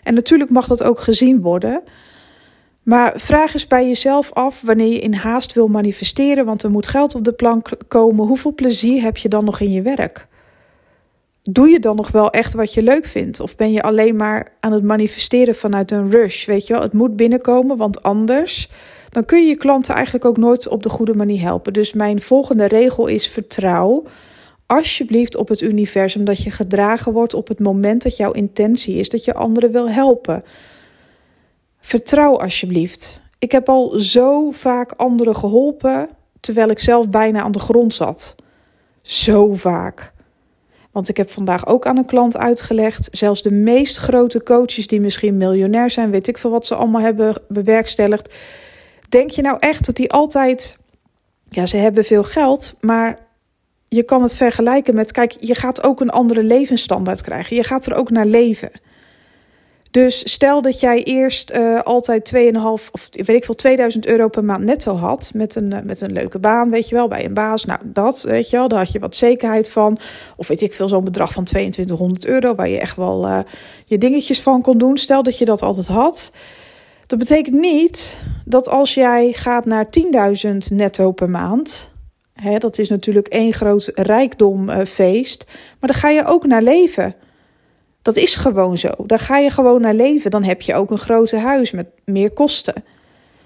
En 0.03 0.13
natuurlijk 0.13 0.49
mag 0.49 0.67
dat 0.67 0.83
ook 0.83 0.99
gezien 0.99 1.41
worden. 1.41 1.83
Maar 2.83 3.13
vraag 3.15 3.53
eens 3.53 3.67
bij 3.67 3.87
jezelf 3.87 4.33
af 4.33 4.61
wanneer 4.61 4.91
je 4.91 4.99
in 4.99 5.13
haast 5.13 5.53
wil 5.53 5.67
manifesteren, 5.67 6.45
want 6.45 6.63
er 6.63 6.71
moet 6.71 6.87
geld 6.87 7.15
op 7.15 7.23
de 7.23 7.33
plank 7.33 7.69
komen. 7.87 8.27
Hoeveel 8.27 8.53
plezier 8.53 9.01
heb 9.01 9.17
je 9.17 9.29
dan 9.29 9.45
nog 9.45 9.59
in 9.59 9.71
je 9.71 9.81
werk? 9.81 10.27
Doe 11.49 11.69
je 11.69 11.79
dan 11.79 11.95
nog 11.95 12.11
wel 12.11 12.29
echt 12.29 12.53
wat 12.53 12.73
je 12.73 12.83
leuk 12.83 13.05
vindt? 13.05 13.39
Of 13.39 13.55
ben 13.55 13.71
je 13.71 13.81
alleen 13.81 14.15
maar 14.15 14.51
aan 14.59 14.71
het 14.71 14.83
manifesteren 14.83 15.55
vanuit 15.55 15.91
een 15.91 16.11
rush? 16.11 16.45
Weet 16.45 16.67
je 16.67 16.73
wel, 16.73 16.81
het 16.81 16.93
moet 16.93 17.15
binnenkomen, 17.15 17.77
want 17.77 18.03
anders 18.03 18.69
dan 19.09 19.25
kun 19.25 19.41
je 19.41 19.47
je 19.47 19.55
klanten 19.55 19.93
eigenlijk 19.93 20.25
ook 20.25 20.37
nooit 20.37 20.67
op 20.67 20.83
de 20.83 20.89
goede 20.89 21.13
manier 21.13 21.41
helpen. 21.41 21.73
Dus 21.73 21.93
mijn 21.93 22.21
volgende 22.21 22.65
regel 22.65 23.07
is 23.07 23.27
vertrouw 23.27 24.03
alsjeblieft 24.65 25.35
op 25.35 25.47
het 25.47 25.61
universum 25.61 26.25
dat 26.25 26.43
je 26.43 26.51
gedragen 26.51 27.13
wordt 27.13 27.33
op 27.33 27.47
het 27.47 27.59
moment 27.59 28.03
dat 28.03 28.17
jouw 28.17 28.31
intentie 28.31 28.95
is 28.95 29.09
dat 29.09 29.25
je 29.25 29.33
anderen 29.33 29.71
wil 29.71 29.89
helpen. 29.89 30.43
Vertrouw 31.79 32.39
alsjeblieft. 32.39 33.21
Ik 33.39 33.51
heb 33.51 33.69
al 33.69 33.99
zo 33.99 34.51
vaak 34.51 34.91
anderen 34.91 35.35
geholpen 35.35 36.09
terwijl 36.39 36.69
ik 36.69 36.79
zelf 36.79 37.09
bijna 37.09 37.41
aan 37.41 37.51
de 37.51 37.59
grond 37.59 37.93
zat. 37.93 38.35
Zo 39.01 39.53
vaak. 39.53 40.13
Want 40.95 41.09
ik 41.09 41.17
heb 41.17 41.29
vandaag 41.29 41.67
ook 41.67 41.85
aan 41.85 41.97
een 41.97 42.05
klant 42.05 42.37
uitgelegd, 42.37 43.07
zelfs 43.11 43.41
de 43.41 43.51
meest 43.51 43.97
grote 43.97 44.43
coaches 44.43 44.87
die 44.87 44.99
misschien 44.99 45.37
miljonair 45.37 45.89
zijn, 45.89 46.11
weet 46.11 46.27
ik 46.27 46.37
veel 46.37 46.49
wat 46.49 46.65
ze 46.65 46.75
allemaal 46.75 47.01
hebben 47.01 47.41
bewerkstelligd. 47.47 48.33
Denk 49.09 49.29
je 49.29 49.41
nou 49.41 49.57
echt 49.59 49.85
dat 49.85 49.95
die 49.95 50.11
altijd, 50.11 50.77
ja, 51.49 51.65
ze 51.65 51.77
hebben 51.77 52.03
veel 52.03 52.23
geld, 52.23 52.75
maar 52.81 53.19
je 53.87 54.03
kan 54.03 54.21
het 54.21 54.35
vergelijken 54.35 54.95
met, 54.95 55.11
kijk, 55.11 55.35
je 55.39 55.55
gaat 55.55 55.83
ook 55.83 56.01
een 56.01 56.09
andere 56.09 56.43
levensstandaard 56.43 57.21
krijgen. 57.21 57.55
Je 57.55 57.63
gaat 57.63 57.85
er 57.85 57.93
ook 57.93 58.09
naar 58.09 58.25
leven. 58.25 58.71
Dus 59.95 60.31
stel 60.31 60.61
dat 60.61 60.79
jij 60.79 61.03
eerst 61.03 61.51
uh, 61.51 61.79
altijd 61.79 62.33
2,5 62.35 62.41
of 62.91 63.09
weet 63.11 63.29
ik 63.29 63.45
veel 63.45 63.55
2000 63.55 64.05
euro 64.05 64.27
per 64.27 64.43
maand 64.43 64.63
netto 64.63 64.95
had 64.95 65.31
met 65.33 65.55
een, 65.55 65.71
uh, 65.71 65.79
met 65.83 66.01
een 66.01 66.11
leuke 66.11 66.39
baan, 66.39 66.69
weet 66.69 66.89
je 66.89 66.95
wel, 66.95 67.07
bij 67.07 67.25
een 67.25 67.33
baas. 67.33 67.65
Nou, 67.65 67.79
dat 67.83 68.21
weet 68.21 68.49
je 68.49 68.57
wel, 68.57 68.67
daar 68.67 68.79
had 68.79 68.91
je 68.91 68.99
wat 68.99 69.15
zekerheid 69.15 69.71
van. 69.71 69.97
Of 70.35 70.47
weet 70.47 70.61
ik 70.61 70.73
veel, 70.73 70.87
zo'n 70.87 71.03
bedrag 71.03 71.33
van 71.33 71.43
2200 71.43 72.25
euro 72.25 72.55
waar 72.55 72.69
je 72.69 72.79
echt 72.79 72.95
wel 72.95 73.27
uh, 73.27 73.39
je 73.85 73.97
dingetjes 73.97 74.41
van 74.41 74.61
kon 74.61 74.77
doen. 74.77 74.97
Stel 74.97 75.23
dat 75.23 75.37
je 75.37 75.45
dat 75.45 75.61
altijd 75.61 75.87
had. 75.87 76.31
Dat 77.05 77.19
betekent 77.19 77.59
niet 77.59 78.19
dat 78.45 78.69
als 78.69 78.93
jij 78.93 79.31
gaat 79.31 79.65
naar 79.65 79.87
10.000 80.45 80.57
netto 80.73 81.11
per 81.11 81.29
maand, 81.29 81.91
hè, 82.33 82.57
dat 82.57 82.77
is 82.77 82.89
natuurlijk 82.89 83.27
één 83.27 83.53
groot 83.53 83.91
rijkdomfeest, 83.93 85.45
maar 85.79 85.89
dan 85.89 85.99
ga 85.99 86.09
je 86.09 86.25
ook 86.25 86.45
naar 86.45 86.61
leven. 86.61 87.15
Dat 88.05 88.15
is 88.15 88.35
gewoon 88.35 88.77
zo. 88.77 88.89
Dan 89.05 89.19
ga 89.19 89.37
je 89.37 89.49
gewoon 89.49 89.81
naar 89.81 89.93
leven. 89.93 90.31
Dan 90.31 90.43
heb 90.43 90.61
je 90.61 90.75
ook 90.75 90.91
een 90.91 90.97
groter 90.97 91.39
huis 91.39 91.71
met 91.71 91.87
meer 92.03 92.33
kosten. 92.33 92.83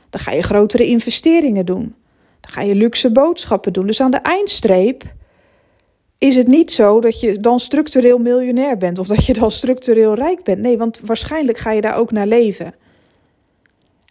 Dan 0.10 0.22
ga 0.22 0.32
je 0.32 0.42
grotere 0.42 0.86
investeringen 0.86 1.66
doen. 1.66 1.96
Dan 2.40 2.52
ga 2.52 2.62
je 2.62 2.76
luxe 2.76 3.12
boodschappen 3.12 3.74
doen. 3.74 3.88
Dus 3.88 4.02
aan 4.02 4.12
de 4.12 4.18
eindstreep 4.18 5.04
is 6.18 6.36
het 6.36 6.48
niet 6.48 6.72
zo 6.72 7.02
dat 7.02 7.20
je 7.20 7.40
dan 7.40 7.60
structureel 7.60 8.18
miljonair 8.18 8.78
bent 8.78 9.00
of 9.00 9.08
dat 9.08 9.26
je 9.26 9.34
dan 9.34 9.52
structureel 9.52 10.14
rijk 10.14 10.44
bent. 10.44 10.60
Nee, 10.60 10.78
want 10.78 11.00
waarschijnlijk 11.04 11.58
ga 11.58 11.72
je 11.72 11.82
daar 11.82 11.98
ook 11.98 12.12
naar 12.12 12.28
leven. 12.28 12.74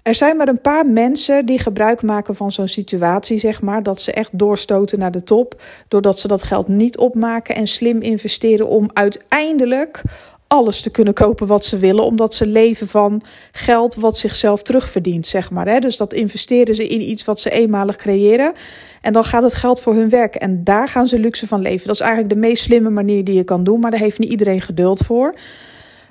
Er 0.03 0.15
zijn 0.15 0.37
maar 0.37 0.49
een 0.49 0.61
paar 0.61 0.87
mensen 0.87 1.47
die 1.47 1.59
gebruik 1.59 2.03
maken 2.03 2.35
van 2.35 2.53
zo'n 2.53 2.69
situatie, 2.69 3.39
zeg 3.39 3.63
maar, 3.63 3.83
dat 3.83 4.01
ze 4.01 4.13
echt 4.13 4.39
doorstoten 4.39 4.99
naar 4.99 5.11
de 5.11 5.23
top, 5.23 5.63
doordat 5.89 6.19
ze 6.19 6.29
dat 6.29 6.43
geld 6.43 6.69
niet 6.69 6.99
opmaken 6.99 7.55
en 7.55 7.67
slim 7.67 8.01
investeren 8.01 8.69
om 8.69 8.91
uiteindelijk 8.93 10.03
alles 10.49 10.81
te 10.81 10.91
kunnen 10.91 11.15
kopen 11.15 11.47
wat 11.47 11.65
ze 11.65 11.79
willen, 11.79 12.05
omdat 12.05 12.35
ze 12.35 12.47
leven 12.47 12.89
van 12.89 13.23
geld 13.53 13.95
wat 13.95 14.17
zichzelf 14.17 14.63
terugverdient, 14.63 15.27
zeg 15.27 15.51
maar. 15.51 15.67
Hè? 15.67 15.79
Dus 15.79 15.97
dat 15.97 16.13
investeren 16.13 16.75
ze 16.75 16.87
in 16.87 17.01
iets 17.11 17.25
wat 17.25 17.41
ze 17.41 17.51
eenmalig 17.51 17.97
creëren. 17.97 18.53
En 19.01 19.13
dan 19.13 19.25
gaat 19.25 19.43
het 19.43 19.55
geld 19.55 19.81
voor 19.81 19.95
hun 19.95 20.09
werken. 20.09 20.41
En 20.41 20.65
daar 20.65 20.89
gaan 20.89 21.09
ze 21.09 21.19
luxe 21.19 21.47
van 21.47 21.61
leven. 21.61 21.87
Dat 21.87 21.95
is 21.95 22.01
eigenlijk 22.01 22.33
de 22.33 22.41
meest 22.41 22.63
slimme 22.63 22.91
manier 22.91 23.25
die 23.25 23.35
je 23.35 23.45
kan 23.45 23.65
doen, 23.65 23.81
maar 23.81 23.91
daar 23.91 24.01
heeft 24.01 24.19
niet 24.19 24.31
iedereen 24.31 24.61
geduld 24.61 25.01
voor. 25.01 25.35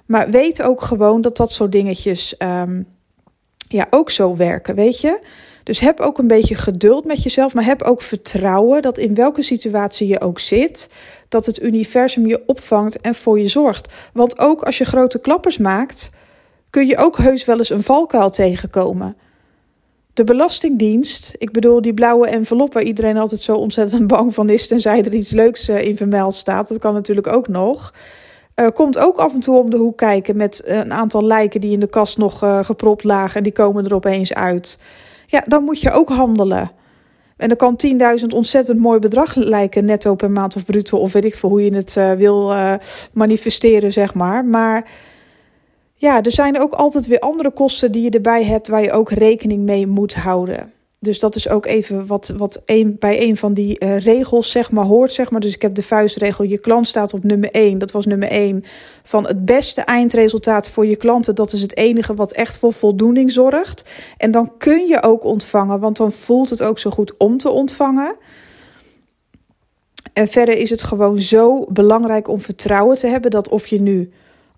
Maar 0.06 0.30
weet 0.30 0.62
ook 0.62 0.82
gewoon 0.82 1.22
dat 1.22 1.38
dat 1.38 1.52
soort 1.52 1.72
dingetjes 1.72 2.36
um, 2.40 2.88
ja, 3.68 3.88
ook 3.90 4.10
zo 4.10 4.36
werken, 4.36 4.76
weet 4.76 5.02
je. 5.02 5.20
Dus 5.64 5.80
heb 5.80 6.00
ook 6.00 6.18
een 6.18 6.28
beetje 6.28 6.56
geduld 6.56 7.06
met 7.06 7.24
jezelf, 7.24 7.54
maar 7.54 7.66
heb 7.66 7.82
ook 7.82 8.02
vertrouwen 8.02 8.82
dat 8.82 8.98
in 8.98 9.14
welke 9.14 9.42
situatie 9.42 10.08
je 10.08 10.22
ook 10.22 10.40
zit, 10.40 10.90
dat 11.30 11.46
het 11.46 11.62
universum 11.62 12.28
je 12.28 12.44
opvangt 12.46 13.02
en 13.02 13.16
voor 13.16 13.40
je 13.40 13.48
zorgt. 13.48 13.94
Want 14.14 14.40
ook 14.40 14.62
als 14.62 14.78
je 14.78 14.86
grote 14.86 15.20
klappers 15.20 15.58
maakt, 15.58 16.10
kun 16.70 16.88
je 16.88 16.98
ook 16.98 17.18
heus 17.18 17.46
wel 17.46 17.58
eens 17.58 17.70
een 17.70 17.84
valkuil 17.84 18.30
tegenkomen. 18.30 19.18
De 20.14 20.24
Belastingdienst, 20.24 21.36
ik 21.38 21.52
bedoel 21.52 21.82
die 21.82 21.94
blauwe 21.94 22.28
envelop 22.28 22.74
waar 22.74 22.84
iedereen 22.84 23.18
altijd 23.18 23.42
zo 23.42 23.56
ontzettend 23.56 24.08
bang 24.18 24.34
van 24.34 24.50
is, 24.50 24.68
tenzij 24.68 25.04
er 25.04 25.14
iets 25.14 25.32
leuks 25.32 25.68
eh, 25.68 25.84
in 25.84 25.98
vermeld 25.98 26.36
staat, 26.36 26.68
dat 26.70 26.80
kan 26.80 26.94
natuurlijk 26.94 27.28
ook 27.28 27.48
nog. 27.48 27.94
Uh, 28.56 28.68
komt 28.74 28.98
ook 28.98 29.18
af 29.18 29.34
en 29.34 29.40
toe 29.40 29.58
om 29.58 29.70
de 29.70 29.78
hoek 29.78 29.98
kijken 29.98 30.38
met 30.38 30.62
een 30.66 30.94
aantal 30.94 31.24
lijken 31.24 31.62
die 31.62 31.72
in 31.72 31.80
de 31.80 31.88
kast 31.88 32.18
nog 32.18 32.44
uh, 32.44 32.64
gepropt 32.64 33.04
lagen 33.04 33.36
en 33.38 33.44
die 33.44 33.52
komen 33.52 33.86
er 33.86 33.94
opeens 33.94 34.34
uit 34.34 34.78
ja, 35.28 35.40
dan 35.40 35.64
moet 35.64 35.82
je 35.82 35.92
ook 35.92 36.10
handelen. 36.10 36.72
En 37.38 37.48
dan 37.48 37.58
kan 37.58 37.80
10.000 38.20 38.26
ontzettend 38.36 38.80
mooi 38.80 39.00
bedrag 39.00 39.36
lijken, 39.36 39.86
netto 39.86 40.16
per 40.16 40.32
maand 40.32 40.56
of 40.56 40.66
bruto, 40.66 40.98
of 40.98 41.14
weet 41.14 41.26
ik 41.26 41.36
veel 41.36 41.50
hoe 41.50 41.64
je 41.64 41.76
het 41.76 41.96
uh, 41.96 42.12
wil 42.12 42.52
uh, 42.52 42.74
manifesteren, 43.14 43.94
zeg 43.94 44.14
maar. 44.14 44.46
Maar 44.46 44.90
ja, 45.96 46.22
er 46.22 46.32
zijn 46.32 46.60
ook 46.60 46.74
altijd 46.74 47.08
weer 47.08 47.20
andere 47.20 47.52
kosten 47.52 47.92
die 47.92 48.04
je 48.04 48.10
erbij 48.10 48.44
hebt 48.44 48.68
waar 48.68 48.82
je 48.82 48.92
ook 48.92 49.12
rekening 49.12 49.64
mee 49.64 49.88
moet 49.88 50.16
houden. 50.16 50.72
Dus 51.00 51.20
dat 51.20 51.36
is 51.36 51.50
ook 51.50 51.66
even 51.66 52.08
wat, 52.08 52.34
wat 52.38 52.62
een, 52.66 52.96
bij 53.00 53.22
een 53.22 53.38
van 53.38 53.54
die 53.54 53.84
uh, 53.84 53.98
regels 54.00 54.52
zeg 54.52 54.72
maar, 54.72 54.86
hoort. 54.86 55.14
Zeg 55.14 55.32
maar. 55.32 55.40
Dus 55.40 55.56
ik 55.56 55.62
heb 55.62 55.76
de 55.76 55.84
vuistregel, 55.84 56.44
je 56.44 56.58
klant 56.58 56.88
staat 56.88 57.14
op 57.14 57.24
nummer 57.24 57.52
1. 57.52 57.78
Dat 57.78 57.92
was 57.92 58.06
nummer 58.06 58.30
1 58.30 58.64
van 59.04 59.28
het 59.28 59.46
beste 59.46 59.82
eindresultaat 59.82 60.70
voor 60.70 60.86
je 60.86 60.96
klanten. 60.96 61.36
Dat 61.36 61.54
is 61.54 61.62
het 61.62 61.78
enige 61.78 62.14
wat 62.14 62.32
echt 62.32 62.58
voor 62.58 62.74
voldoening 62.74 63.32
zorgt. 63.32 63.90
En 64.18 64.32
dan 64.32 64.58
kun 64.58 64.88
je 64.88 65.04
ook 65.04 65.24
ontvangen, 65.24 65.80
want 65.80 65.98
dan 65.98 66.12
voelt 66.12 66.50
het 66.50 66.64
ook 66.64 66.80
zo 66.80 66.90
goed 66.90 67.18
om 67.18 67.38
te 67.38 67.50
ontvangen. 67.50 68.16
En 70.14 70.28
verder 70.28 70.58
is 70.58 70.70
het 70.70 70.84
gewoon 70.84 71.22
zo 71.22 71.66
belangrijk 71.70 72.28
om 72.28 72.42
vertrouwen 72.42 72.98
te 72.98 73.08
hebben 73.08 73.32
dat 73.32 73.50
of 73.50 73.68
je 73.68 73.82
nu 73.82 74.12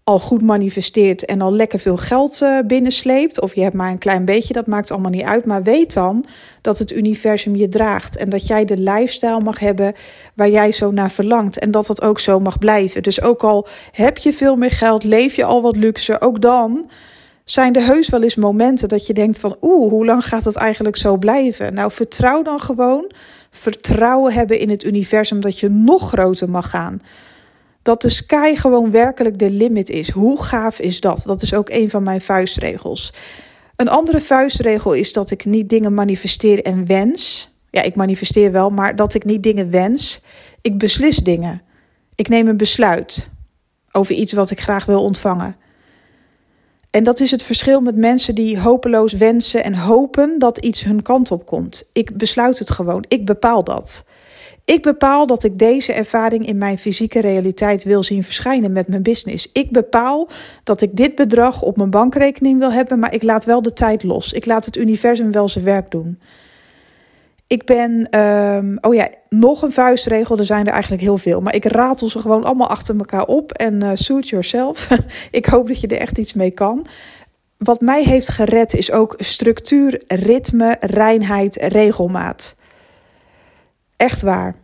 al 0.10 0.20
goed 0.20 0.42
manifesteert 0.42 1.26
en 1.26 1.42
al 1.42 1.54
lekker 1.54 1.80
veel 1.80 1.98
geld 1.98 2.42
uh, 2.42 2.60
binnensleept, 2.68 3.42
of 3.42 3.56
je 3.56 3.62
hebt 3.62 3.76
maar 3.76 3.92
een 3.92 3.98
klein 3.98 4.26
beetje, 4.26 4.54
dat 4.54 4.68
maakt 4.68 4.92
allemaal 4.92 5.12
niet 5.12 5.24
uit. 5.24 5.46
Maar 5.46 5.64
weet 5.64 5.94
dan 5.94 6.26
dat 6.62 6.78
het 6.78 6.92
universum 6.92 7.56
je 7.56 7.70
draagt 7.70 8.18
en 8.18 8.30
dat 8.30 8.48
jij 8.48 8.66
de 8.66 8.78
lifestyle 8.78 9.42
mag 9.42 9.60
hebben 9.60 9.94
waar 10.34 10.50
jij 10.50 10.72
zo 10.72 10.92
naar 10.92 11.12
verlangt 11.12 11.60
en 11.60 11.72
dat 11.72 11.86
dat 11.86 12.02
ook 12.02 12.20
zo 12.20 12.40
mag 12.40 12.60
blijven. 12.60 13.04
Dus 13.04 13.22
ook 13.22 13.44
al 13.44 13.68
heb 13.92 14.18
je 14.18 14.34
veel 14.34 14.56
meer 14.56 14.72
geld, 14.72 15.04
leef 15.04 15.36
je 15.36 15.44
al 15.44 15.62
wat 15.62 15.76
luxe, 15.76 16.22
ook 16.22 16.42
dan 16.42 16.90
zijn 17.44 17.76
er 17.76 17.86
heus 17.86 18.10
wel 18.10 18.24
eens 18.24 18.36
momenten 18.36 18.90
dat 18.90 19.08
je 19.08 19.14
denkt 19.14 19.40
van 19.40 19.56
oeh, 19.62 19.90
hoe 19.90 20.06
lang 20.06 20.26
gaat 20.26 20.44
het 20.44 20.56
eigenlijk 20.56 20.98
zo 20.98 21.18
blijven? 21.18 21.74
Nou, 21.74 21.92
vertrouw 21.92 22.42
dan 22.42 22.62
gewoon, 22.62 23.12
vertrouwen 23.52 24.34
hebben 24.34 24.60
in 24.60 24.70
het 24.70 24.84
universum 24.84 25.40
dat 25.40 25.60
je 25.60 25.70
nog 25.70 26.10
groter 26.10 26.50
mag 26.50 26.70
gaan 26.70 27.00
dat 27.82 28.02
de 28.02 28.10
sky 28.10 28.56
gewoon 28.56 28.92
werkelijk 28.92 29.40
de 29.40 29.50
limit 29.50 29.90
is. 29.90 30.10
Hoe 30.10 30.44
gaaf 30.44 30.80
is 30.80 31.00
dat? 31.00 31.24
Dat 31.26 31.42
is 31.42 31.54
ook 31.54 31.70
een 31.70 31.90
van 31.90 32.04
mijn 32.04 32.22
vuistregels. 32.22 33.14
Een 33.76 33.90
andere 33.90 34.20
vuistregel 34.20 34.94
is 34.94 35.14
dat 35.14 35.32
ik 35.32 35.46
niet 35.46 35.70
dingen 35.70 35.94
manifesteer 35.94 36.64
en 36.64 36.88
wens. 36.88 37.54
Ja, 37.70 37.82
ik 37.82 37.96
manifesteer 37.96 38.52
wel, 38.52 38.70
maar 38.70 38.96
dat 38.96 39.14
ik 39.14 39.26
niet 39.26 39.44
dingen 39.44 39.70
wens. 39.70 40.22
Ik 40.62 40.78
beslis 40.78 41.18
dingen. 41.18 41.62
Ik 42.16 42.28
neem 42.28 42.48
een 42.48 42.58
besluit 42.58 43.30
over 43.92 44.16
iets 44.16 44.34
wat 44.34 44.52
ik 44.52 44.62
graag 44.62 44.86
wil 44.86 45.04
ontvangen. 45.04 45.56
En 46.90 47.04
dat 47.04 47.20
is 47.20 47.32
het 47.32 47.44
verschil 47.44 47.82
met 47.82 47.96
mensen 47.96 48.36
die 48.36 48.60
hopeloos 48.60 49.14
wensen 49.14 49.64
en 49.64 49.76
hopen 49.76 50.40
dat 50.40 50.58
iets 50.58 50.84
hun 50.84 51.02
kant 51.02 51.32
op 51.32 51.46
komt. 51.46 51.84
Ik 51.94 52.18
besluit 52.18 52.60
het 52.60 52.70
gewoon. 52.70 53.06
Ik 53.08 53.26
bepaal 53.26 53.64
dat. 53.64 54.06
Ik 54.70 54.82
bepaal 54.82 55.28
dat 55.28 55.44
ik 55.44 55.58
deze 55.58 55.94
ervaring 55.94 56.48
in 56.48 56.58
mijn 56.58 56.78
fysieke 56.78 57.20
realiteit 57.20 57.84
wil 57.84 58.04
zien 58.04 58.24
verschijnen 58.24 58.72
met 58.72 58.88
mijn 58.88 59.02
business. 59.02 59.50
Ik 59.54 59.72
bepaal 59.72 60.30
dat 60.64 60.82
ik 60.82 60.96
dit 60.96 61.16
bedrag 61.16 61.62
op 61.62 61.78
mijn 61.78 61.90
bankrekening 61.90 62.60
wil 62.60 62.72
hebben, 62.72 63.00
maar 63.00 63.14
ik 63.14 63.24
laat 63.24 63.46
wel 63.46 63.62
de 63.62 63.74
tijd 63.74 64.04
los. 64.04 64.34
Ik 64.34 64.46
laat 64.46 64.66
het 64.66 64.78
universum 64.78 65.32
wel 65.32 65.50
zijn 65.50 65.66
werk 65.66 65.92
doen. 65.92 66.20
Ik 67.48 67.66
ben, 67.66 68.20
um, 68.20 68.78
oh 68.82 68.94
ja, 68.94 69.10
nog 69.30 69.62
een 69.62 69.72
vuistregel. 69.72 70.38
Er 70.38 70.46
zijn 70.46 70.66
er 70.66 70.74
eigenlijk 70.74 71.02
heel 71.02 71.18
veel. 71.18 71.42
Maar 71.42 71.56
ik 71.56 71.66
ratel 71.66 72.10
ze 72.10 72.20
gewoon 72.20 72.44
allemaal 72.44 72.70
achter 72.70 72.98
elkaar 72.98 73.26
op. 73.26 73.52
En 73.52 73.84
uh, 73.84 73.92
suit 73.94 74.30
yourself. 74.30 74.90
ik 75.32 75.46
hoop 75.46 75.68
dat 75.68 75.80
je 75.82 75.88
er 75.88 76.00
echt 76.00 76.18
iets 76.18 76.34
mee 76.34 76.52
kan. 76.52 76.86
Wat 77.58 77.82
mij 77.82 78.04
heeft 78.04 78.30
gered 78.30 78.74
is 78.74 78.92
ook 78.92 79.16
structuur, 79.18 80.04
ritme, 80.08 80.78
reinheid, 80.80 81.56
regelmaat. 81.56 82.58
Echt 84.00 84.22
waar. 84.22 84.56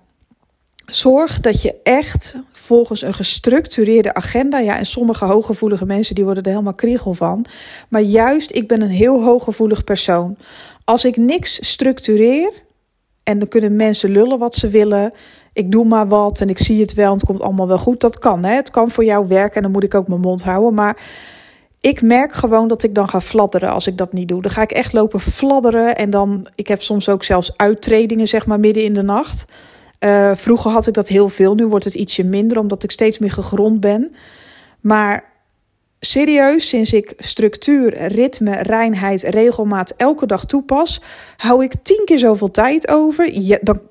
Zorg 0.86 1.40
dat 1.40 1.62
je 1.62 1.76
echt 1.84 2.38
volgens 2.52 3.02
een 3.02 3.14
gestructureerde 3.14 4.14
agenda. 4.14 4.60
Ja, 4.60 4.78
en 4.78 4.86
sommige 4.86 5.26
hooggevoelige 5.26 5.86
mensen 5.86 6.16
die 6.16 6.24
worden 6.24 6.44
er 6.44 6.50
helemaal 6.50 6.74
kriegel 6.74 7.14
van. 7.14 7.46
Maar 7.90 8.02
juist, 8.02 8.56
ik 8.56 8.68
ben 8.68 8.82
een 8.82 8.90
heel 8.90 9.24
hooggevoelig 9.24 9.84
persoon. 9.84 10.38
Als 10.84 11.06
ik 11.06 11.18
niks 11.18 11.70
structureer. 11.70 12.52
En 13.24 13.40
dan 13.40 13.48
kunnen 13.48 13.76
mensen 13.76 14.10
lullen 14.10 14.40
wat 14.40 14.56
ze 14.56 14.70
willen. 14.70 15.14
Ik 15.54 15.72
doe 15.72 15.86
maar 15.86 16.08
wat 16.08 16.40
en 16.40 16.50
ik 16.50 16.60
zie 16.60 16.82
het 16.82 16.94
wel 16.94 17.08
en 17.08 17.18
het 17.18 17.26
komt 17.26 17.42
allemaal 17.42 17.68
wel 17.68 17.78
goed. 17.78 18.00
Dat 18.00 18.20
kan, 18.20 18.44
hè? 18.44 18.56
Het 18.56 18.72
kan 18.72 18.92
voor 18.92 19.06
jou 19.06 19.28
werken 19.28 19.56
en 19.56 19.62
dan 19.62 19.72
moet 19.72 19.84
ik 19.84 19.94
ook 19.94 20.08
mijn 20.08 20.22
mond 20.22 20.44
houden. 20.44 20.74
Maar 20.74 20.98
ik 21.86 22.02
merk 22.02 22.34
gewoon 22.34 22.68
dat 22.68 22.84
ik 22.84 22.96
dan 22.96 23.10
ga 23.10 23.22
fladderen 23.22 23.70
als 23.70 23.88
ik 23.88 23.98
dat 23.98 24.14
niet 24.14 24.28
doe. 24.28 24.42
Dan 24.42 24.52
ga 24.52 24.62
ik 24.62 24.72
echt 24.72 24.94
lopen 24.94 25.20
fladderen. 25.20 25.96
En 25.96 26.10
dan, 26.10 26.48
ik 26.56 26.68
heb 26.68 26.82
soms 26.82 27.10
ook 27.10 27.24
zelfs 27.24 27.58
uittredingen, 27.58 28.28
zeg 28.28 28.46
maar, 28.46 28.60
midden 28.60 28.84
in 28.84 28.94
de 28.94 29.02
nacht. 29.02 29.46
Uh, 30.00 30.32
vroeger 30.36 30.72
had 30.72 30.88
ik 30.88 30.94
dat 30.94 31.08
heel 31.08 31.30
veel. 31.30 31.56
Nu 31.56 31.68
wordt 31.68 31.86
het 31.86 31.94
ietsje 31.94 32.24
minder, 32.24 32.60
omdat 32.60 32.84
ik 32.84 32.92
steeds 32.92 33.20
meer 33.20 33.32
gegrond 33.32 33.80
ben. 33.80 34.16
Maar 34.80 35.24
serieus, 36.06 36.70
sinds 36.70 36.94
ik 36.94 37.14
structuur, 37.18 38.08
ritme, 38.08 38.56
reinheid, 38.56 39.22
regelmaat 39.22 39.94
elke 39.98 40.26
dag 40.26 40.46
toepas, 40.46 41.02
hou 41.38 41.64
ik 41.64 41.74
tien 41.84 42.02
keer 42.06 42.20
zoveel 42.20 42.52
tijd 42.52 42.88
over. 42.88 43.32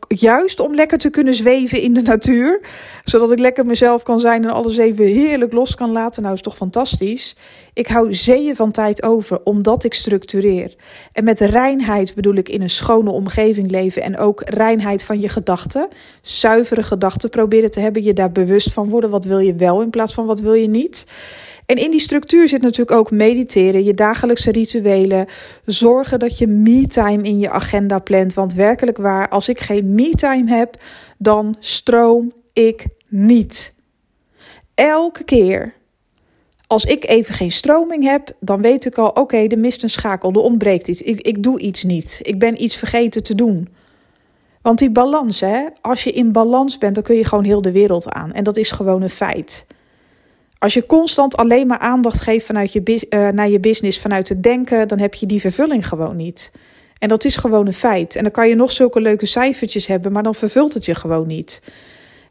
Juist 0.09 0.61
om 0.61 0.75
lekker 0.75 0.99
te 0.99 1.11
kunnen 1.11 1.35
zweven 1.35 1.81
in 1.81 1.93
de 1.93 2.03
natuur. 2.03 2.61
Zodat 3.05 3.33
ik 3.33 3.39
lekker 3.39 3.67
mezelf 3.67 4.03
kan 4.03 4.21
zijn 4.21 4.45
en 4.45 4.51
alles 4.51 4.77
even 4.77 5.05
heerlijk 5.05 5.53
los 5.53 5.75
kan 5.75 5.93
laten. 5.93 6.23
Nou, 6.23 6.35
is 6.35 6.41
toch 6.41 6.57
fantastisch. 6.57 7.37
Ik 7.73 7.87
hou 7.87 8.15
zeeën 8.15 8.57
van 8.57 8.71
tijd 8.71 9.03
over 9.03 9.41
omdat 9.45 9.85
ik 9.85 9.95
structureer. 9.95 10.75
En 11.13 11.25
met 11.25 11.41
reinheid 11.41 12.15
bedoel 12.15 12.35
ik 12.35 12.49
in 12.49 12.63
een 12.63 12.71
schone 12.71 13.11
omgeving 13.11 13.71
leven 13.71 14.03
en 14.03 14.19
ook 14.19 14.43
reinheid 14.45 15.05
van 15.05 15.21
je 15.21 15.29
gedachten. 15.29 15.89
Zuivere 16.23 16.83
gedachten 16.83 17.31
proberen 17.31 17.71
te 17.71 17.81
hebben, 17.81 18.03
je 18.03 18.13
daar 18.13 18.33
bewust 18.33 18.73
van 18.73 18.89
worden. 18.89 19.11
Wat 19.11 19.25
wil 19.25 19.39
je 19.39 19.55
wel 19.55 19.83
in 19.83 19.91
plaats 19.91 20.15
van 20.15 20.27
wat 20.27 20.41
wil 20.41 20.55
je 20.55 20.69
niet? 20.69 21.07
En 21.67 21.77
in 21.77 21.91
die 21.91 22.01
structuur 22.01 22.49
zit 22.49 22.63
natuurlijk 22.63 22.99
ook 22.99 23.11
mediteren, 23.11 23.85
je 23.85 23.95
dagelijkse 23.95 24.53
rituelen. 24.53 25.27
Zorgen 25.65 26.19
dat 26.19 26.39
je 26.39 26.47
me-time 26.47 27.23
in 27.23 27.39
je 27.39 27.51
agenda 27.51 27.99
plant. 27.99 28.35
Want 28.35 28.55
werkelijk 28.55 28.99
waar, 28.99 29.29
als 29.29 29.49
ik 29.49 29.61
geen 29.61 29.95
me-time 29.95 30.51
heb, 30.51 30.83
dan 31.19 31.57
stroom 31.59 32.33
ik 32.53 32.87
niet. 33.09 33.75
Elke 34.75 35.25
keer 35.25 35.75
als 36.67 36.85
ik 36.85 37.09
even 37.09 37.35
geen 37.35 37.53
stroming 37.53 38.05
heb, 38.05 38.33
dan 38.41 38.63
weet 38.63 38.85
ik 38.85 38.99
al: 38.99 39.09
oké, 39.09 39.37
er 39.37 39.59
mist 39.59 39.83
een 39.83 39.91
schakel, 39.91 40.33
er 40.33 40.41
ontbreekt 40.41 40.89
iets. 40.89 41.03
Ik, 41.03 41.21
ik 41.21 41.43
doe 41.43 41.61
iets 41.61 41.85
niet. 41.85 42.21
Ik 42.23 42.39
ben 42.39 42.63
iets 42.63 42.77
vergeten 42.77 43.23
te 43.23 43.35
doen. 43.35 43.69
Want 44.63 44.79
die 44.79 44.91
balans, 44.91 45.41
hè, 45.41 45.67
als 45.81 46.05
je 46.05 46.13
in 46.13 46.33
balans 46.33 46.79
bent, 46.79 46.95
dan 46.95 47.05
kun 47.05 47.17
je 47.17 47.25
gewoon 47.25 47.45
heel 47.45 47.63
de 47.63 47.73
wereld 47.73 48.09
aan. 48.09 48.33
En 48.33 48.45
dat 48.45 48.57
is 48.57 48.71
gewoon 48.71 49.03
een 49.03 49.11
feit. 49.11 49.67
Als 50.65 50.75
je 50.75 50.87
constant 50.87 51.37
alleen 51.37 51.67
maar 51.67 51.79
aandacht 51.79 52.21
geeft 52.21 52.47
vanuit 52.47 52.73
je, 52.73 53.07
uh, 53.11 53.29
naar 53.29 53.49
je 53.49 53.61
business, 53.61 54.01
vanuit 54.01 54.29
het 54.29 54.43
denken, 54.43 54.89
dan 54.89 54.99
heb 54.99 55.15
je 55.15 55.27
die 55.27 55.41
vervulling 55.41 55.89
gewoon 55.89 56.17
niet. 56.17 56.53
En 56.99 57.09
dat 57.09 57.25
is 57.25 57.37
gewoon 57.37 57.67
een 57.67 57.73
feit. 57.73 58.17
En 58.17 58.23
dan 58.23 58.33
kan 58.33 58.49
je 58.49 58.55
nog 58.55 58.73
zulke 58.73 59.01
leuke 59.01 59.27
cijfertjes 59.27 59.87
hebben, 59.87 60.13
maar 60.13 60.23
dan 60.23 60.35
vervult 60.35 60.75
het 60.75 60.85
je 60.85 60.95
gewoon 60.95 61.27
niet. 61.27 61.63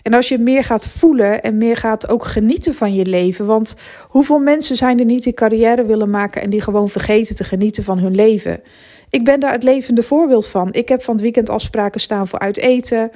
En 0.01 0.13
als 0.13 0.27
je 0.27 0.37
meer 0.37 0.63
gaat 0.63 0.87
voelen 0.87 1.41
en 1.41 1.57
meer 1.57 1.77
gaat 1.77 2.09
ook 2.09 2.25
genieten 2.25 2.73
van 2.73 2.93
je 2.93 3.05
leven. 3.05 3.45
Want 3.45 3.75
hoeveel 4.07 4.39
mensen 4.39 4.75
zijn 4.75 4.99
er 4.99 5.05
niet 5.05 5.23
die 5.23 5.33
carrière 5.33 5.85
willen 5.85 6.09
maken 6.09 6.41
en 6.41 6.49
die 6.49 6.61
gewoon 6.61 6.89
vergeten 6.89 7.35
te 7.35 7.43
genieten 7.43 7.83
van 7.83 7.97
hun 7.97 8.15
leven? 8.15 8.61
Ik 9.09 9.23
ben 9.23 9.39
daar 9.39 9.51
het 9.51 9.63
levende 9.63 10.03
voorbeeld 10.03 10.47
van. 10.47 10.73
Ik 10.73 10.89
heb 10.89 11.03
van 11.03 11.13
het 11.13 11.23
weekend 11.23 11.49
afspraken 11.49 11.99
staan 11.99 12.27
voor 12.27 12.39
uit 12.39 12.57
eten. 12.57 13.11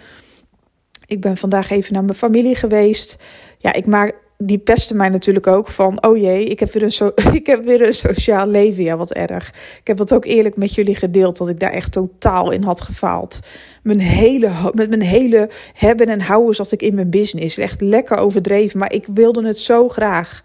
Ik 1.05 1.21
ben 1.21 1.37
vandaag 1.37 1.69
even 1.69 1.93
naar 1.93 2.03
mijn 2.03 2.17
familie 2.17 2.55
geweest. 2.55 3.17
Ja, 3.57 3.73
ik 3.73 3.85
maak 3.85 4.25
die 4.37 4.57
pesten 4.57 4.97
mij 4.97 5.09
natuurlijk 5.09 5.47
ook 5.47 5.67
van: 5.67 6.03
oh 6.03 6.17
jee, 6.17 6.43
ik 6.43 6.59
heb, 6.59 6.71
weer 6.71 6.83
een 6.83 6.91
so 6.91 7.11
ik 7.33 7.47
heb 7.47 7.65
weer 7.65 7.87
een 7.87 7.93
sociaal 7.93 8.47
leven. 8.47 8.83
Ja, 8.83 8.97
wat 8.97 9.13
erg. 9.13 9.49
Ik 9.79 9.87
heb 9.87 9.97
dat 9.97 10.13
ook 10.13 10.25
eerlijk 10.25 10.57
met 10.57 10.73
jullie 10.73 10.95
gedeeld, 10.95 11.37
dat 11.37 11.49
ik 11.49 11.59
daar 11.59 11.71
echt 11.71 11.91
totaal 11.91 12.51
in 12.51 12.63
had 12.63 12.81
gefaald. 12.81 13.39
Mijn 13.83 13.99
hele, 13.99 14.51
met 14.73 14.89
mijn 14.89 15.01
hele 15.01 15.49
hebben 15.73 16.07
en 16.07 16.21
houden 16.21 16.55
zat 16.55 16.71
ik 16.71 16.81
in 16.81 16.95
mijn 16.95 17.09
business. 17.09 17.57
Echt 17.57 17.81
lekker 17.81 18.17
overdreven, 18.17 18.79
maar 18.79 18.93
ik 18.93 19.07
wilde 19.13 19.47
het 19.47 19.57
zo 19.57 19.89
graag. 19.89 20.41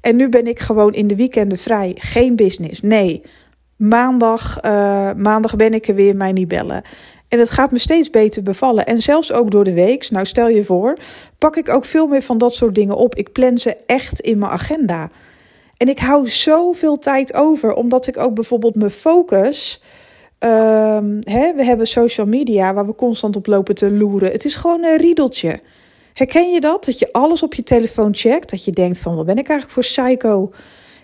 En 0.00 0.16
nu 0.16 0.28
ben 0.28 0.46
ik 0.46 0.60
gewoon 0.60 0.94
in 0.94 1.06
de 1.06 1.16
weekenden 1.16 1.58
vrij. 1.58 1.96
Geen 1.98 2.36
business. 2.36 2.80
Nee. 2.80 3.22
Maandag, 3.76 4.64
uh, 4.64 5.10
maandag 5.16 5.56
ben 5.56 5.74
ik 5.74 5.88
er 5.88 5.94
weer, 5.94 6.16
mij 6.16 6.32
niet 6.32 6.48
bellen. 6.48 6.82
En 7.32 7.38
het 7.38 7.50
gaat 7.50 7.70
me 7.70 7.78
steeds 7.78 8.10
beter 8.10 8.42
bevallen. 8.42 8.86
En 8.86 9.02
zelfs 9.02 9.32
ook 9.32 9.50
door 9.50 9.64
de 9.64 9.72
week, 9.72 10.10
nou 10.10 10.26
stel 10.26 10.48
je 10.48 10.64
voor, 10.64 10.98
pak 11.38 11.56
ik 11.56 11.68
ook 11.68 11.84
veel 11.84 12.06
meer 12.06 12.22
van 12.22 12.38
dat 12.38 12.54
soort 12.54 12.74
dingen 12.74 12.96
op. 12.96 13.14
Ik 13.14 13.32
plan 13.32 13.58
ze 13.58 13.76
echt 13.86 14.20
in 14.20 14.38
mijn 14.38 14.50
agenda. 14.50 15.10
En 15.76 15.88
ik 15.88 15.98
hou 15.98 16.28
zoveel 16.28 16.98
tijd 16.98 17.34
over, 17.34 17.74
omdat 17.74 18.06
ik 18.06 18.18
ook 18.18 18.34
bijvoorbeeld 18.34 18.74
mijn 18.74 18.90
focus. 18.90 19.82
Um, 20.38 21.18
hè, 21.20 21.54
we 21.54 21.64
hebben 21.64 21.86
social 21.86 22.26
media 22.26 22.74
waar 22.74 22.86
we 22.86 22.94
constant 22.94 23.36
op 23.36 23.46
lopen 23.46 23.74
te 23.74 23.90
loeren. 23.90 24.32
Het 24.32 24.44
is 24.44 24.54
gewoon 24.54 24.84
een 24.84 24.96
riedeltje. 24.96 25.60
Herken 26.12 26.52
je 26.52 26.60
dat? 26.60 26.84
Dat 26.84 26.98
je 26.98 27.12
alles 27.12 27.42
op 27.42 27.54
je 27.54 27.62
telefoon 27.62 28.14
checkt. 28.14 28.50
Dat 28.50 28.64
je 28.64 28.70
denkt 28.70 29.00
van, 29.00 29.16
wat 29.16 29.26
ben 29.26 29.38
ik 29.38 29.48
eigenlijk 29.48 29.70
voor 29.70 30.04
psycho? 30.04 30.52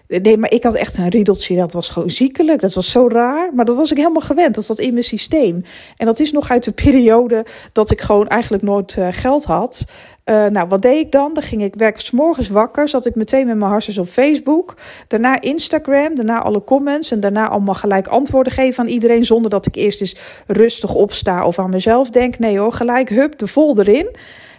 Nee, 0.08 0.36
maar 0.36 0.52
ik 0.52 0.62
had 0.62 0.74
echt 0.74 0.98
een 0.98 1.08
riedeltje. 1.08 1.56
Dat 1.56 1.72
was 1.72 1.88
gewoon 1.88 2.10
ziekelijk. 2.10 2.60
Dat 2.60 2.74
was 2.74 2.90
zo 2.90 3.08
raar. 3.08 3.54
Maar 3.54 3.64
dat 3.64 3.76
was 3.76 3.90
ik 3.90 3.96
helemaal 3.96 4.22
gewend. 4.22 4.54
Dat 4.54 4.64
zat 4.64 4.78
in 4.78 4.92
mijn 4.92 5.04
systeem. 5.04 5.64
En 5.96 6.06
dat 6.06 6.20
is 6.20 6.32
nog 6.32 6.50
uit 6.50 6.64
de 6.64 6.72
periode 6.72 7.46
dat 7.72 7.90
ik 7.90 8.00
gewoon 8.00 8.28
eigenlijk 8.28 8.62
nooit 8.62 8.96
uh, 8.98 9.08
geld 9.10 9.44
had. 9.44 9.84
Uh, 10.24 10.46
nou, 10.46 10.68
wat 10.68 10.82
deed 10.82 11.04
ik 11.04 11.12
dan? 11.12 11.34
Dan 11.34 11.42
ging 11.42 11.62
ik 11.62 11.74
werk 11.74 12.10
wakker. 12.50 12.88
Zat 12.88 13.06
ik 13.06 13.14
meteen 13.14 13.46
met 13.46 13.56
mijn 13.56 13.70
harsjes 13.70 13.98
op 13.98 14.08
Facebook. 14.08 14.76
Daarna 15.06 15.40
Instagram. 15.40 16.14
Daarna 16.14 16.42
alle 16.42 16.64
comments. 16.64 17.10
En 17.10 17.20
daarna 17.20 17.48
allemaal 17.48 17.74
gelijk 17.74 18.06
antwoorden 18.06 18.52
geven 18.52 18.84
aan 18.84 18.90
iedereen. 18.90 19.24
Zonder 19.24 19.50
dat 19.50 19.66
ik 19.66 19.74
eerst 19.74 20.00
eens 20.00 20.16
rustig 20.46 20.94
opsta 20.94 21.46
of 21.46 21.58
aan 21.58 21.70
mezelf 21.70 22.10
denk. 22.10 22.38
Nee 22.38 22.58
hoor, 22.58 22.72
gelijk 22.72 23.08
hup, 23.08 23.38
de 23.38 23.46
vol 23.46 23.78
erin. 23.78 24.08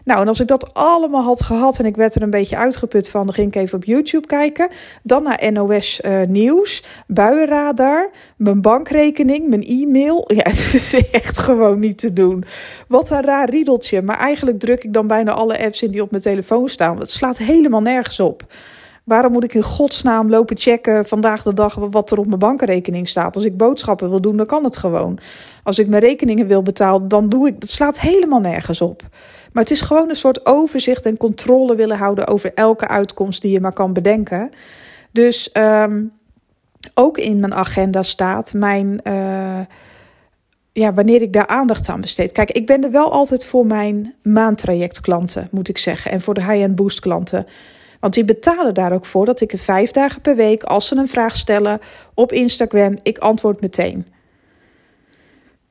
Nou, 0.10 0.22
en 0.22 0.28
als 0.28 0.40
ik 0.40 0.48
dat 0.48 0.74
allemaal 0.74 1.24
had 1.24 1.44
gehad 1.44 1.80
en 1.80 1.86
ik 1.86 1.96
werd 1.96 2.16
er 2.16 2.22
een 2.22 2.30
beetje 2.30 2.58
uitgeput 2.58 3.10
van, 3.10 3.26
dan 3.26 3.36
ging 3.36 3.48
ik 3.48 3.56
even 3.56 3.78
op 3.78 3.84
YouTube 3.84 4.28
kijken. 4.28 4.70
Dan 5.04 5.24
naar 5.24 5.52
NOS 5.52 6.02
eh, 6.02 6.22
Nieuws, 6.28 6.84
buienradar, 7.08 8.10
mijn 8.38 8.62
bankrekening, 8.62 9.48
mijn 9.48 9.64
e-mail. 9.64 10.26
Ja, 10.40 10.44
het 10.44 10.74
is 10.74 11.10
echt 11.12 11.38
gewoon 11.38 11.80
niet 11.80 11.98
te 11.98 12.14
doen. 12.14 12.44
Wat 12.88 13.10
een 13.10 13.22
raar 13.22 13.50
riedeltje. 13.50 14.02
Maar 14.02 14.18
eigenlijk 14.18 14.60
druk 14.60 14.84
ik 14.84 14.94
dan 14.94 15.08
bijna 15.08 15.32
alle 15.32 15.64
apps 15.66 15.82
in 15.82 15.92
die 15.92 16.02
op 16.02 16.12
mijn 16.12 16.24
telefoon 16.24 16.70
staan. 16.70 17.00
Het 17.00 17.12
slaat 17.12 17.38
helemaal 17.38 17.82
nergens 17.82 18.20
op. 18.20 18.44
Waarom 19.04 19.32
moet 19.32 19.44
ik 19.44 19.54
in 19.54 19.64
godsnaam 19.64 20.30
lopen 20.30 20.58
checken 20.58 21.06
vandaag 21.06 21.44
de 21.44 21.54
dag 21.54 21.76
wat 21.76 22.12
er 22.12 22.18
op 22.18 22.26
mijn 22.26 22.40
bankrekening 22.40 23.08
staat? 23.08 23.36
Als 23.36 23.46
ik 23.46 23.58
boodschappen 23.58 24.10
wil 24.10 24.22
doen, 24.22 24.38
dan 24.38 24.46
kan 24.46 24.64
het 24.64 24.78
gewoon. 24.78 25.20
Als 25.64 25.80
ik 25.80 25.88
mijn 25.88 26.02
rekeningen 26.04 26.48
wil 26.48 26.62
betalen, 26.62 27.08
dan 27.08 27.30
doe 27.30 27.48
ik. 27.48 27.62
Dat 27.62 27.70
slaat 27.70 28.00
helemaal 28.00 28.40
nergens 28.40 28.82
op. 28.82 29.04
Maar 29.52 29.64
het 29.64 29.72
is 29.72 29.82
gewoon 29.82 30.10
een 30.10 30.16
soort 30.16 30.46
overzicht 30.46 31.06
en 31.06 31.18
controle 31.18 31.76
willen 31.76 31.98
houden 31.98 32.28
over 32.28 32.54
elke 32.54 32.88
uitkomst 32.88 33.42
die 33.42 33.52
je 33.52 33.60
maar 33.60 33.74
kan 33.74 33.94
bedenken. 33.94 34.50
Dus 35.12 35.52
ehm, 35.52 36.04
ook 36.94 37.18
in 37.18 37.40
mijn 37.40 37.54
agenda 37.54 38.04
staat 38.04 38.54
mijn. 38.54 39.02
Uh, 39.04 39.60
ja, 40.72 40.94
wanneer 40.94 41.22
ik 41.22 41.34
daar 41.34 41.48
aandacht 41.48 41.90
aan 41.90 42.02
besteed. 42.02 42.32
Kijk, 42.32 42.52
ik 42.52 42.66
ben 42.66 42.84
er 42.84 42.92
wel 42.92 43.12
altijd 43.12 43.46
voor 43.46 43.66
mijn 43.66 44.16
maandtrajectklanten, 44.24 45.48
moet 45.52 45.70
ik 45.70 45.78
zeggen. 45.78 46.12
En 46.12 46.22
voor 46.22 46.34
de 46.34 46.44
high-end 46.44 46.76
boost 46.76 47.00
klanten. 47.00 47.46
Want 48.00 48.14
die 48.14 48.26
betalen 48.26 48.74
daar 48.74 48.94
ook 48.94 49.06
voor 49.06 49.26
dat 49.26 49.42
ik 49.42 49.54
er 49.54 49.60
vijf 49.60 49.92
dagen 49.92 50.22
per 50.22 50.36
week, 50.36 50.64
als 50.64 50.88
ze 50.88 50.96
een 50.96 51.08
vraag 51.08 51.36
stellen 51.36 51.80
op 52.14 52.32
Instagram, 52.32 52.98
ik 53.04 53.18
antwoord 53.18 53.62
meteen. 53.62 54.08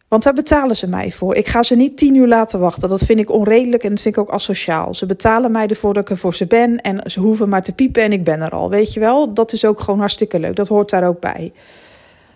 Want 0.08 0.22
daar 0.22 0.32
betalen 0.32 0.76
ze 0.76 0.86
mij 0.86 1.10
voor. 1.12 1.34
Ik 1.34 1.48
ga 1.48 1.62
ze 1.62 1.76
niet 1.76 1.96
tien 1.96 2.14
uur 2.14 2.26
laten 2.26 2.60
wachten. 2.60 2.88
Dat 2.88 3.04
vind 3.04 3.18
ik 3.18 3.30
onredelijk 3.30 3.82
en 3.82 3.90
dat 3.90 4.00
vind 4.00 4.16
ik 4.16 4.20
ook 4.20 4.30
asociaal. 4.30 4.94
Ze 4.94 5.06
betalen 5.06 5.50
mij 5.50 5.66
ervoor 5.66 5.94
dat 5.94 6.02
ik 6.02 6.10
er 6.10 6.16
voor 6.16 6.34
ze 6.34 6.46
ben. 6.46 6.80
En 6.80 7.10
ze 7.10 7.20
hoeven 7.20 7.48
maar 7.48 7.62
te 7.62 7.72
piepen 7.72 8.02
en 8.02 8.12
ik 8.12 8.24
ben 8.24 8.40
er 8.40 8.50
al. 8.50 8.70
Weet 8.70 8.92
je 8.92 9.00
wel? 9.00 9.34
Dat 9.34 9.52
is 9.52 9.64
ook 9.64 9.80
gewoon 9.80 9.98
hartstikke 9.98 10.38
leuk. 10.38 10.56
Dat 10.56 10.68
hoort 10.68 10.90
daar 10.90 11.08
ook 11.08 11.20
bij. 11.20 11.52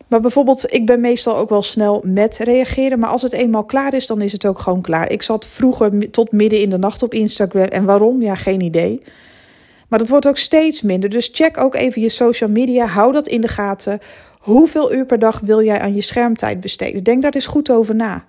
Maar 0.07 0.21
bijvoorbeeld, 0.21 0.73
ik 0.73 0.87
ben 0.87 1.01
meestal 1.01 1.37
ook 1.37 1.49
wel 1.49 1.63
snel 1.63 2.03
met 2.07 2.39
reageren. 2.39 2.99
Maar 2.99 3.11
als 3.11 3.23
het 3.23 3.33
eenmaal 3.33 3.65
klaar 3.65 3.95
is, 3.95 4.07
dan 4.07 4.21
is 4.21 4.33
het 4.33 4.47
ook 4.47 4.59
gewoon 4.59 4.81
klaar. 4.81 5.11
Ik 5.11 5.23
zat 5.23 5.47
vroeger 5.47 6.11
tot 6.11 6.33
midden 6.33 6.61
in 6.61 6.71
de 6.71 6.79
nacht 6.79 7.03
op 7.03 7.15
Instagram. 7.15 7.65
En 7.69 7.85
waarom? 7.85 8.23
Ja, 8.23 8.35
geen 8.35 8.61
idee. 8.61 9.03
Maar 9.89 9.99
dat 9.99 10.09
wordt 10.09 10.27
ook 10.27 10.39
steeds 10.39 10.83
minder. 10.83 11.11
Dus 11.11 11.31
check 11.33 11.59
ook 11.59 11.75
even 11.75 12.03
je 12.03 12.09
social 12.09 12.51
media. 12.51 12.87
Hou 12.87 13.13
dat 13.13 13.29
in 13.29 13.41
de 13.41 13.49
gaten. 13.49 14.01
Hoeveel 14.43 14.95
uur 14.95 15.07
per 15.07 15.19
dag 15.19 15.41
wil 15.41 15.63
jij 15.63 15.81
aan 15.81 15.95
je 15.95 16.01
schermtijd 16.01 16.61
besteden? 16.61 17.03
Denk 17.03 17.23
daar 17.23 17.35
eens 17.35 17.47
goed 17.47 17.71
over 17.71 17.95
na. 17.95 18.25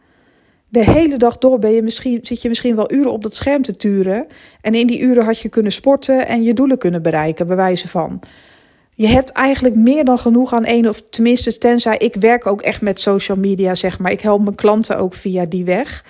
De 0.69 0.83
hele 0.83 1.17
dag 1.17 1.37
door 1.37 1.59
ben 1.59 1.71
je 1.71 1.81
misschien, 1.81 2.19
zit 2.21 2.41
je 2.41 2.49
misschien 2.49 2.75
wel 2.75 2.91
uren 2.91 3.11
op 3.11 3.23
dat 3.23 3.35
scherm 3.35 3.61
te 3.61 3.75
turen. 3.75 4.27
En 4.61 4.75
in 4.75 4.87
die 4.87 4.99
uren 4.99 5.25
had 5.25 5.39
je 5.39 5.49
kunnen 5.49 5.71
sporten 5.71 6.27
en 6.27 6.43
je 6.43 6.53
doelen 6.53 6.77
kunnen 6.77 7.01
bereiken, 7.01 7.47
bij 7.47 7.55
wijze 7.55 7.87
van. 7.87 8.19
Je 8.95 9.07
hebt 9.07 9.29
eigenlijk 9.29 9.75
meer 9.75 10.05
dan 10.05 10.19
genoeg 10.19 10.53
aan 10.53 10.65
één, 10.65 10.89
of 10.89 11.03
tenminste, 11.09 11.57
tenzij 11.57 11.97
ik 11.97 12.15
werk 12.15 12.45
ook 12.45 12.61
echt 12.61 12.81
met 12.81 12.99
social 12.99 13.37
media, 13.37 13.75
zeg 13.75 13.99
maar. 13.99 14.11
Ik 14.11 14.21
help 14.21 14.41
mijn 14.41 14.55
klanten 14.55 14.97
ook 14.97 15.13
via 15.13 15.45
die 15.45 15.65
weg. 15.65 16.05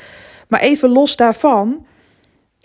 Maar 0.48 0.62
even 0.62 0.90
los 0.90 1.16
daarvan, 1.16 1.86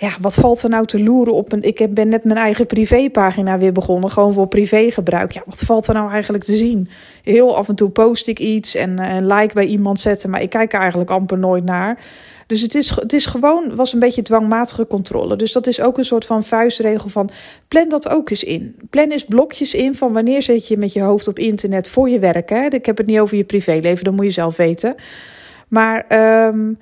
ja, 0.00 0.10
wat 0.20 0.34
valt 0.34 0.62
er 0.62 0.68
nou 0.68 0.86
te 0.86 1.02
loeren 1.02 1.34
op 1.34 1.52
een. 1.52 1.62
Ik 1.62 1.94
ben 1.94 2.08
net 2.08 2.24
mijn 2.24 2.38
eigen 2.38 2.66
privépagina 2.66 3.58
weer 3.58 3.72
begonnen, 3.72 4.10
gewoon 4.10 4.32
voor 4.32 4.46
privégebruik. 4.46 5.32
Ja, 5.32 5.42
wat 5.46 5.58
valt 5.60 5.86
er 5.86 5.94
nou 5.94 6.10
eigenlijk 6.10 6.44
te 6.44 6.56
zien? 6.56 6.88
Heel 7.22 7.56
af 7.56 7.68
en 7.68 7.74
toe 7.74 7.90
post 7.90 8.26
ik 8.26 8.38
iets 8.38 8.74
en 8.74 8.98
eh, 8.98 9.14
een 9.14 9.26
like 9.26 9.54
bij 9.54 9.66
iemand 9.66 10.00
zetten, 10.00 10.30
maar 10.30 10.42
ik 10.42 10.50
kijk 10.50 10.72
er 10.72 10.80
eigenlijk 10.80 11.10
amper 11.10 11.38
nooit 11.38 11.64
naar. 11.64 11.98
Dus 12.46 12.60
het 12.60 12.74
is, 12.74 12.90
het 12.90 13.12
is 13.12 13.26
gewoon, 13.26 13.74
was 13.74 13.92
een 13.92 13.98
beetje 13.98 14.22
dwangmatige 14.22 14.86
controle. 14.86 15.36
Dus 15.36 15.52
dat 15.52 15.66
is 15.66 15.80
ook 15.80 15.98
een 15.98 16.04
soort 16.04 16.24
van 16.24 16.44
vuistregel 16.44 17.08
van, 17.08 17.30
plan 17.68 17.88
dat 17.88 18.08
ook 18.08 18.30
eens 18.30 18.44
in. 18.44 18.76
Plan 18.90 19.10
eens 19.10 19.24
blokjes 19.24 19.74
in 19.74 19.94
van 19.94 20.12
wanneer 20.12 20.42
zit 20.42 20.68
je 20.68 20.76
met 20.76 20.92
je 20.92 21.00
hoofd 21.00 21.28
op 21.28 21.38
internet 21.38 21.90
voor 21.90 22.08
je 22.08 22.18
werk. 22.18 22.48
Hè? 22.48 22.66
Ik 22.66 22.86
heb 22.86 22.96
het 22.96 23.06
niet 23.06 23.18
over 23.18 23.36
je 23.36 23.44
privéleven, 23.44 24.04
dat 24.04 24.14
moet 24.14 24.24
je 24.24 24.30
zelf 24.30 24.56
weten. 24.56 24.94
Maar 25.68 26.06
um, 26.46 26.78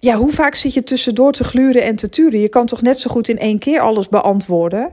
ja, 0.00 0.16
hoe 0.16 0.32
vaak 0.32 0.54
zit 0.54 0.74
je 0.74 0.82
tussendoor 0.82 1.32
te 1.32 1.44
gluren 1.44 1.82
en 1.82 1.96
te 1.96 2.08
turen? 2.08 2.40
Je 2.40 2.48
kan 2.48 2.66
toch 2.66 2.82
net 2.82 2.98
zo 2.98 3.10
goed 3.10 3.28
in 3.28 3.38
één 3.38 3.58
keer 3.58 3.80
alles 3.80 4.08
beantwoorden? 4.08 4.92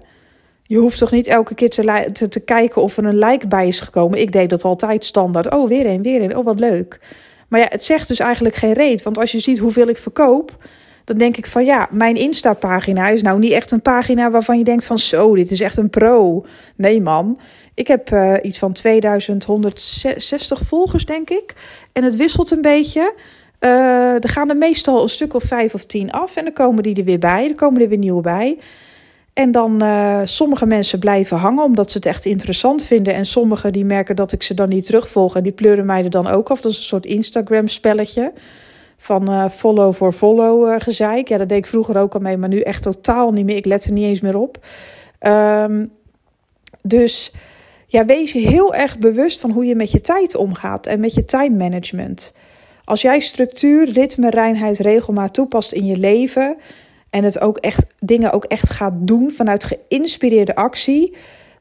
Je 0.64 0.78
hoeft 0.78 0.98
toch 0.98 1.12
niet 1.12 1.28
elke 1.28 1.56
keer 1.56 1.70
te, 1.70 2.12
te, 2.30 2.40
kijken 2.40 2.82
of 2.82 2.98
er 2.98 3.06
een 3.06 3.18
like 3.18 3.48
bij 3.48 3.68
is 3.68 3.80
gekomen? 3.80 4.20
Ik 4.20 4.32
deed 4.32 4.50
dat 4.50 4.64
altijd 4.64 5.06
standaard. 5.06 5.54
Oh, 5.54 5.68
weer 5.68 5.86
een, 5.86 6.02
weer 6.02 6.22
een. 6.22 6.38
Oh, 6.38 6.46
wat 6.46 6.60
leuk. 6.60 7.00
Maar 7.48 7.60
ja, 7.60 7.66
het 7.70 7.84
zegt 7.84 8.08
dus 8.08 8.20
eigenlijk 8.20 8.56
geen 8.56 8.74
reet. 8.74 9.04
Want 9.04 9.18
als 9.18 9.32
je 9.32 9.40
ziet 9.40 9.58
hoeveel 9.58 9.88
ik 9.88 9.98
verkoop, 9.98 10.58
dan 11.04 11.18
denk 11.18 11.38
ik 11.38 11.48
van 11.48 11.66
ja, 11.66 11.88
mijn 11.92 12.16
Insta-pagina 12.16 13.08
is 13.08 13.22
nou 13.22 13.40
niet 13.40 13.52
echt 13.52 13.72
een 13.72 13.82
pagina 13.82 14.32
waarvan 14.32 14.58
je 14.58 14.64
denkt 14.64 14.86
van 14.86 15.00
zo, 15.00 15.36
dit 15.36 15.52
is 15.52 15.62
echt 15.62 15.78
een 15.78 15.90
pro. 15.90 16.46
Nee 16.76 17.02
man, 17.02 17.40
ik 17.74 17.88
heb 17.88 18.12
uh, 18.12 18.34
iets 18.42 18.60
van 18.60 18.74
2160 18.74 20.62
volgers 20.62 21.06
denk 21.06 21.30
ik. 21.30 21.54
En 21.94 22.04
het 22.04 22.16
wisselt 22.16 22.52
een 22.52 22.62
beetje. 22.62 23.14
Uh, 23.60 24.24
er 24.24 24.30
gaan 24.30 24.50
er 24.50 24.58
meestal 24.58 25.02
een 25.02 25.10
stuk 25.10 25.34
of 25.34 25.44
vijf 25.44 25.74
of 25.74 25.86
tien 25.86 26.12
af 26.12 26.36
en 26.36 26.44
dan 26.44 26.54
komen 26.54 26.84
die 26.84 26.96
er 26.96 27.04
weer 27.04 27.20
bij. 27.20 27.48
Er 27.50 27.56
komen 27.56 27.82
er 27.82 27.90
weer 27.90 27.98
nieuwe 27.98 28.22
bij. 28.22 28.58
En 29.34 29.52
dan 29.52 29.84
uh, 29.84 30.22
sommige 30.24 30.66
mensen 30.66 31.00
blijven 31.00 31.38
hangen 31.38 31.64
omdat 31.64 31.92
ze 31.92 31.98
het 31.98 32.06
echt 32.06 32.26
interessant 32.26 32.84
vinden. 32.84 33.14
En 33.14 33.26
sommigen 33.26 33.74
die 33.74 33.86
merken 33.86 34.16
dat 34.16 34.32
ik 34.32 34.44
ze 34.44 34.54
dan 34.54 34.70
niet 34.70 34.86
terugvolg. 34.86 35.36
En 35.36 35.44
die 35.44 35.52
pleuren 35.52 35.86
mij 35.86 36.04
er 36.04 36.10
dan 36.10 36.28
ook 36.28 36.50
af. 36.50 36.62
Dat 36.62 36.72
is 36.72 36.78
een 36.78 36.84
soort 36.84 37.06
Instagram 37.06 37.68
spelletje. 37.68 38.34
Van 38.98 39.32
uh, 39.32 39.50
follow 39.50 39.94
voor 39.94 40.14
follow 40.14 40.82
gezeik. 40.82 41.28
Ja, 41.28 41.38
dat 41.38 41.50
deed 41.50 41.58
ik 41.58 41.68
vroeger 41.68 41.98
ook 41.98 42.14
al 42.14 42.20
mee. 42.20 42.38
Maar 42.38 42.50
nu 42.50 42.60
echt 42.60 42.84
totaal 42.84 43.32
niet 43.32 43.46
meer. 43.46 43.56
Ik 43.56 43.66
let 43.66 43.86
er 43.86 43.92
niet 43.92 44.06
eens 44.06 44.22
meer 44.22 44.38
op. 44.38 44.66
Um, 45.22 45.92
dus 46.84 47.34
ja, 47.88 48.06
wees 48.06 48.32
je 48.32 48.40
heel 48.40 48.74
erg 48.74 48.98
bewust 48.98 49.40
van 49.40 49.52
hoe 49.52 49.66
je 49.66 49.76
met 49.76 49.92
je 49.92 50.02
tijd 50.02 50.36
omgaat. 50.36 50.88
En 50.88 51.00
met 51.00 51.14
je 51.14 51.26
time 51.26 51.56
management. 51.56 52.34
Als 52.88 53.02
jij 53.02 53.20
structuur, 53.20 53.90
ritme, 53.90 54.30
reinheid, 54.30 54.78
regelmaat 54.78 55.34
toepast 55.34 55.72
in 55.72 55.86
je 55.86 55.98
leven 55.98 56.58
en 57.10 57.24
het 57.24 57.42
ook 57.42 57.58
echt 57.58 57.86
dingen 58.00 58.32
ook 58.32 58.44
echt 58.44 58.70
gaat 58.70 58.94
doen 58.98 59.32
vanuit 59.32 59.64
geïnspireerde 59.64 60.56
actie, 60.56 61.16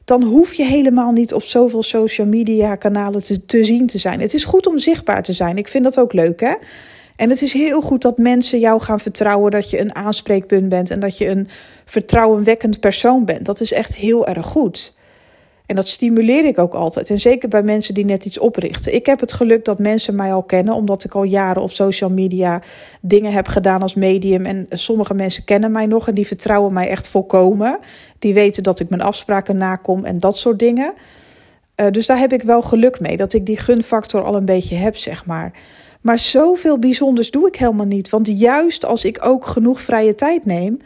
dan 0.05 0.23
hoef 0.23 0.53
je 0.53 0.63
helemaal 0.63 1.11
niet 1.11 1.33
op 1.33 1.43
zoveel 1.43 1.83
social 1.83 2.27
media 2.27 2.75
kanalen 2.75 3.23
te, 3.45 3.65
zien 3.65 3.87
te 3.87 3.97
zijn. 3.97 4.19
Het 4.19 4.33
is 4.33 4.43
goed 4.43 4.67
om 4.67 4.77
zichtbaar 4.77 5.23
te 5.23 5.33
zijn. 5.33 5.57
Ik 5.57 5.67
vind 5.67 5.83
dat 5.83 5.99
ook 5.99 6.13
leuk, 6.13 6.39
hè? 6.39 6.53
En 7.15 7.29
het 7.29 7.41
is 7.41 7.53
heel 7.53 7.81
goed 7.81 8.01
dat 8.01 8.17
mensen 8.17 8.59
jou 8.59 8.81
gaan 8.81 8.99
vertrouwen 8.99 9.51
dat 9.51 9.69
je 9.69 9.79
een 9.79 9.95
aanspreekpunt 9.95 10.69
bent 10.69 10.89
en 10.89 10.99
dat 10.99 11.17
je 11.17 11.27
een 11.27 11.47
vertrouwenwekkend 11.85 12.79
persoon 12.79 13.25
bent. 13.25 13.45
Dat 13.45 13.61
is 13.61 13.71
echt 13.71 13.95
heel 13.95 14.27
erg 14.27 14.45
goed. 14.45 14.96
En 15.67 15.75
dat 15.75 15.87
stimuleer 15.87 16.45
ik 16.45 16.57
ook 16.57 16.73
altijd. 16.73 17.09
En 17.09 17.19
zeker 17.19 17.49
bij 17.49 17.63
mensen 17.63 17.93
die 17.93 18.05
net 18.05 18.25
iets 18.25 18.39
oprichten. 18.39 18.93
Ik 18.93 19.05
heb 19.05 19.19
het 19.19 19.33
geluk 19.33 19.65
dat 19.65 19.79
mensen 19.79 20.15
mij 20.15 20.33
al 20.33 20.43
kennen, 20.43 20.73
omdat 20.73 21.03
ik 21.03 21.13
al 21.13 21.23
jaren 21.23 21.61
op 21.61 21.71
social 21.71 22.09
media 22.09 22.61
dingen 23.01 23.31
heb 23.31 23.47
gedaan 23.47 23.81
als 23.81 23.95
medium. 23.95 24.45
En 24.45 24.65
sommige 24.69 25.13
mensen 25.13 25.43
kennen 25.43 25.71
mij 25.71 25.85
nog 25.85 26.07
en 26.07 26.13
die 26.13 26.27
vertrouwen 26.27 26.73
mij 26.73 26.89
echt 26.89 27.07
volkomen. 27.07 27.79
Die 28.19 28.33
weten 28.33 28.63
dat 28.63 28.79
ik 28.79 28.89
mijn 28.89 29.01
afspraken 29.01 29.57
nakom 29.57 30.05
en 30.05 30.17
dat 30.17 30.37
soort 30.37 30.59
dingen. 30.59 30.93
Uh, 31.75 31.87
dus 31.91 32.05
daar 32.05 32.19
heb 32.19 32.33
ik 32.33 32.41
wel 32.41 32.61
geluk 32.61 32.99
mee, 32.99 33.17
dat 33.17 33.33
ik 33.33 33.45
die 33.45 33.57
gunfactor 33.57 34.23
al 34.23 34.35
een 34.35 34.45
beetje 34.45 34.75
heb, 34.75 34.95
zeg 34.95 35.25
maar. 35.25 35.51
Maar 36.01 36.19
zoveel 36.19 36.79
bijzonders 36.79 37.31
doe 37.31 37.47
ik 37.47 37.55
helemaal 37.55 37.85
niet. 37.85 38.09
Want 38.09 38.39
juist 38.39 38.85
als 38.85 39.03
ik 39.03 39.17
ook 39.21 39.47
genoeg 39.47 39.81
vrije 39.81 40.15
tijd 40.15 40.45
neem. 40.45 40.77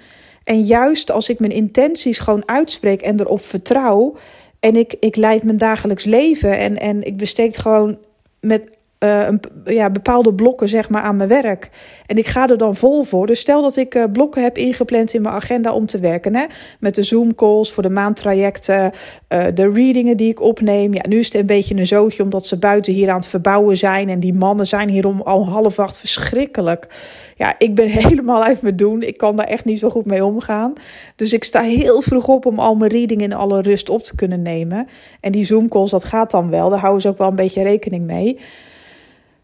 En 0.44 0.62
juist 0.62 1.12
als 1.12 1.30
ik 1.30 1.40
mijn 1.40 1.52
intenties 1.52 2.20
gewoon 2.20 2.44
uitspreek 2.46 3.02
en 3.02 3.20
erop 3.20 3.42
vertrouw 3.46 4.16
en 4.62 4.76
ik, 4.76 4.96
ik 5.00 5.16
leid 5.16 5.44
mijn 5.44 5.58
dagelijks 5.58 6.04
leven 6.04 6.58
en, 6.58 6.78
en 6.78 7.04
ik 7.04 7.18
besteed 7.18 7.58
gewoon 7.58 7.98
met 8.40 8.70
uh, 9.04 9.28
een, 9.28 9.42
ja, 9.66 9.90
bepaalde 9.90 10.34
blokken 10.34 10.70
zeg 10.70 10.90
maar, 10.90 11.02
aan 11.02 11.16
mijn 11.16 11.30
werk. 11.30 11.70
En 12.06 12.18
ik 12.18 12.28
ga 12.28 12.50
er 12.50 12.58
dan 12.58 12.76
vol 12.76 13.04
voor. 13.04 13.28
Dus 13.28 13.40
stel 13.40 13.62
dat 13.62 13.78
ik 13.78 13.96
uh, 13.96 14.04
blokken 14.12 14.44
heb 14.44 14.58
ingepland 14.58 15.14
in 15.14 15.22
mijn 15.22 15.36
agenda 15.36 15.74
om 15.74 15.86
te 15.86 16.00
werken. 16.00 16.36
Hè? 16.36 16.46
Met 16.80 16.96
de 16.96 17.04
Zoom-calls 17.04 17.72
voor 17.72 17.84
de 17.84 17.90
maandtrajecten, 17.90 18.92
uh, 19.30 19.44
de 19.54 19.72
readingen 19.72 20.18
die 20.18 20.30
ik 20.30 20.42
opneem. 20.42 20.94
Ja, 20.94 21.02
nu 21.10 21.20
is 21.20 21.26
het 21.26 21.36
een 21.36 21.46
beetje 21.46 21.76
een 21.76 21.88
zootje 21.88 22.24
omdat 22.24 22.48
ze 22.48 22.60
buiten 22.60 22.94
hier 22.94 23.10
aan 23.10 23.16
het 23.16 23.28
verbouwen 23.28 23.78
zijn. 23.78 24.10
En 24.10 24.20
die 24.20 24.34
mannen 24.34 24.68
zijn 24.68 24.90
hier 24.90 25.06
om 25.06 25.22
al 25.22 25.48
half 25.48 25.80
acht 25.80 25.98
verschrikkelijk. 25.98 26.88
Ja, 27.36 27.56
ik 27.58 27.76
ben 27.76 27.88
helemaal 28.08 28.44
uit 28.44 28.62
mijn 28.62 28.76
doen. 28.76 29.02
Ik 29.02 29.18
kan 29.18 29.36
daar 29.36 29.48
echt 29.48 29.66
niet 29.66 29.80
zo 29.80 29.90
goed 29.90 30.06
mee 30.06 30.26
omgaan. 30.26 30.74
Dus 31.16 31.34
ik 31.34 31.44
sta 31.44 31.62
heel 31.62 32.02
vroeg 32.02 32.28
op 32.28 32.46
om 32.46 32.60
al 32.60 32.76
mijn 32.76 32.92
readingen 32.92 33.32
in 33.32 33.38
alle 33.38 33.62
rust 33.62 33.90
op 33.90 34.04
te 34.04 34.16
kunnen 34.16 34.42
nemen. 34.42 34.88
En 35.20 35.32
die 35.32 35.46
Zoom-calls, 35.46 35.92
dat 35.92 36.04
gaat 36.04 36.32
dan 36.32 36.50
wel. 36.50 36.70
Daar 36.70 36.80
houden 36.80 37.02
ze 37.02 37.08
ook 37.08 37.18
wel 37.18 37.28
een 37.28 37.36
beetje 37.36 37.64
rekening 37.64 38.06
mee. 38.06 38.40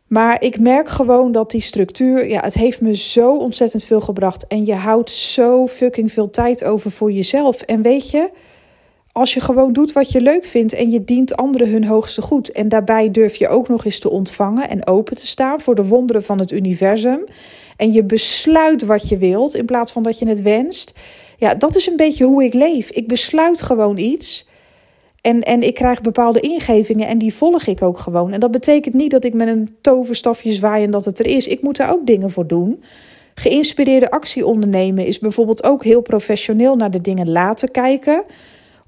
Maar 0.08 0.42
ik 0.42 0.60
merk 0.60 0.90
gewoon 0.90 1.32
dat 1.32 1.52
die 1.52 1.62
structuur, 1.62 2.30
ja, 2.30 2.42
het 2.42 2.54
heeft 2.54 2.82
me 2.82 2.96
zo 2.96 3.38
ontzettend 3.38 3.84
veel 3.84 4.02
gebracht. 4.02 4.48
En 4.48 4.66
je 4.66 4.74
houdt 4.74 5.10
zo 5.10 5.68
fucking 5.68 6.12
veel 6.12 6.30
tijd 6.30 6.64
over 6.64 6.92
voor 6.92 7.12
jezelf. 7.12 7.62
En 7.62 7.82
weet 7.82 8.10
je, 8.10 8.30
als 9.12 9.34
je 9.34 9.42
gewoon 9.42 9.74
doet 9.74 9.92
wat 9.92 10.12
je 10.12 10.22
leuk 10.22 10.46
vindt 10.46 10.74
en 10.74 10.92
je 10.92 11.04
dient 11.04 11.36
anderen 11.36 11.70
hun 11.70 11.86
hoogste 11.86 12.22
goed. 12.22 12.52
En 12.52 12.70
daarbij 12.70 13.12
durf 13.12 13.36
je 13.36 13.48
ook 13.48 13.68
nog 13.68 13.86
eens 13.86 14.00
te 14.00 14.10
ontvangen 14.10 14.70
en 14.70 14.88
open 14.88 15.16
te 15.16 15.28
staan 15.28 15.60
voor 15.60 15.76
de 15.76 15.86
wonderen 15.86 16.24
van 16.24 16.40
het 16.40 16.52
universum. 16.52 17.24
En 17.78 17.92
je 17.92 18.04
besluit 18.04 18.86
wat 18.86 19.10
je 19.10 19.18
wilt 19.18 19.56
in 19.56 19.66
plaats 19.66 19.92
van 19.92 20.04
dat 20.04 20.20
je 20.20 20.28
het 20.28 20.42
wenst. 20.42 20.94
Ja, 21.38 21.56
dat 21.56 21.76
is 21.76 21.88
een 21.88 21.96
beetje 21.96 22.26
hoe 22.26 22.44
ik 22.44 22.54
leef. 22.54 22.90
Ik 22.90 23.08
besluit 23.08 23.62
gewoon 23.62 23.98
iets. 23.98 24.46
En, 25.28 25.44
en 25.44 25.62
ik 25.62 25.74
krijg 25.74 26.02
bepaalde 26.02 26.40
ingevingen 26.40 27.08
en 27.08 27.18
die 27.18 27.34
volg 27.34 27.66
ik 27.66 27.82
ook 27.82 28.00
gewoon. 28.00 28.32
En 28.32 28.40
dat 28.40 28.52
betekent 28.52 28.94
niet 28.94 29.12
dat 29.12 29.24
ik 29.24 29.34
met 29.34 29.48
een 29.48 29.76
toverstafje 29.82 30.54
zwaai 30.54 30.84
en 30.84 30.92
dat 30.92 31.06
het 31.06 31.20
er 31.20 31.26
is. 31.26 31.48
Ik 31.48 31.62
moet 31.62 31.78
daar 31.78 31.92
ook 31.92 32.06
dingen 32.06 32.32
voor 32.32 32.48
doen. 32.48 32.84
Geïnspireerde 33.34 34.12
actie 34.12 34.46
ondernemen 34.46 35.06
is 35.06 35.20
bijvoorbeeld 35.20 35.64
ook 35.64 35.84
heel 35.84 36.02
professioneel 36.02 36.76
naar 36.76 36.92
de 36.92 37.02
dingen 37.02 37.30
laten 37.30 37.72
kijken. 37.72 38.24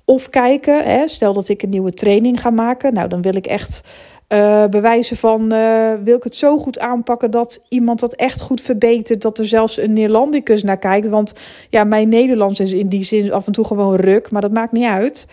Of 0.06 0.30
kijken, 0.30 0.84
hè, 0.84 1.08
stel 1.08 1.34
dat 1.34 1.49
ik 1.49 1.62
een 1.62 1.69
nieuwe 1.69 1.91
training 1.91 2.41
ga 2.41 2.49
maken. 2.49 2.93
Nou, 2.93 3.08
dan 3.08 3.21
wil 3.21 3.36
ik 3.36 3.47
echt 3.47 3.84
uh, 4.34 4.65
bewijzen 4.65 5.17
van, 5.17 5.54
uh, 5.54 5.93
wil 6.04 6.15
ik 6.15 6.23
het 6.23 6.36
zo 6.36 6.58
goed 6.58 6.80
aanpakken 6.80 7.32
dat 7.32 7.65
iemand 7.69 7.99
dat 7.99 8.13
echt 8.13 8.41
goed 8.41 8.62
verbetert, 8.62 9.21
dat 9.21 9.39
er 9.39 9.45
zelfs 9.45 9.78
een 9.78 9.93
Neerlandicus 9.93 10.63
naar 10.63 10.80
kijkt. 10.80 11.08
Want 11.08 11.34
ja, 11.69 11.84
mijn 11.84 12.10
Nederlands 12.10 12.60
is 12.60 12.71
in 12.71 12.88
die 12.88 13.04
zin 13.04 13.34
af 13.34 13.45
en 13.45 13.52
toe 13.52 13.65
gewoon 13.65 13.95
ruk, 13.95 14.32
maar 14.32 14.41
dat 14.41 14.52
maakt 14.52 14.71
niet 14.71 14.86
uit. 14.86 15.28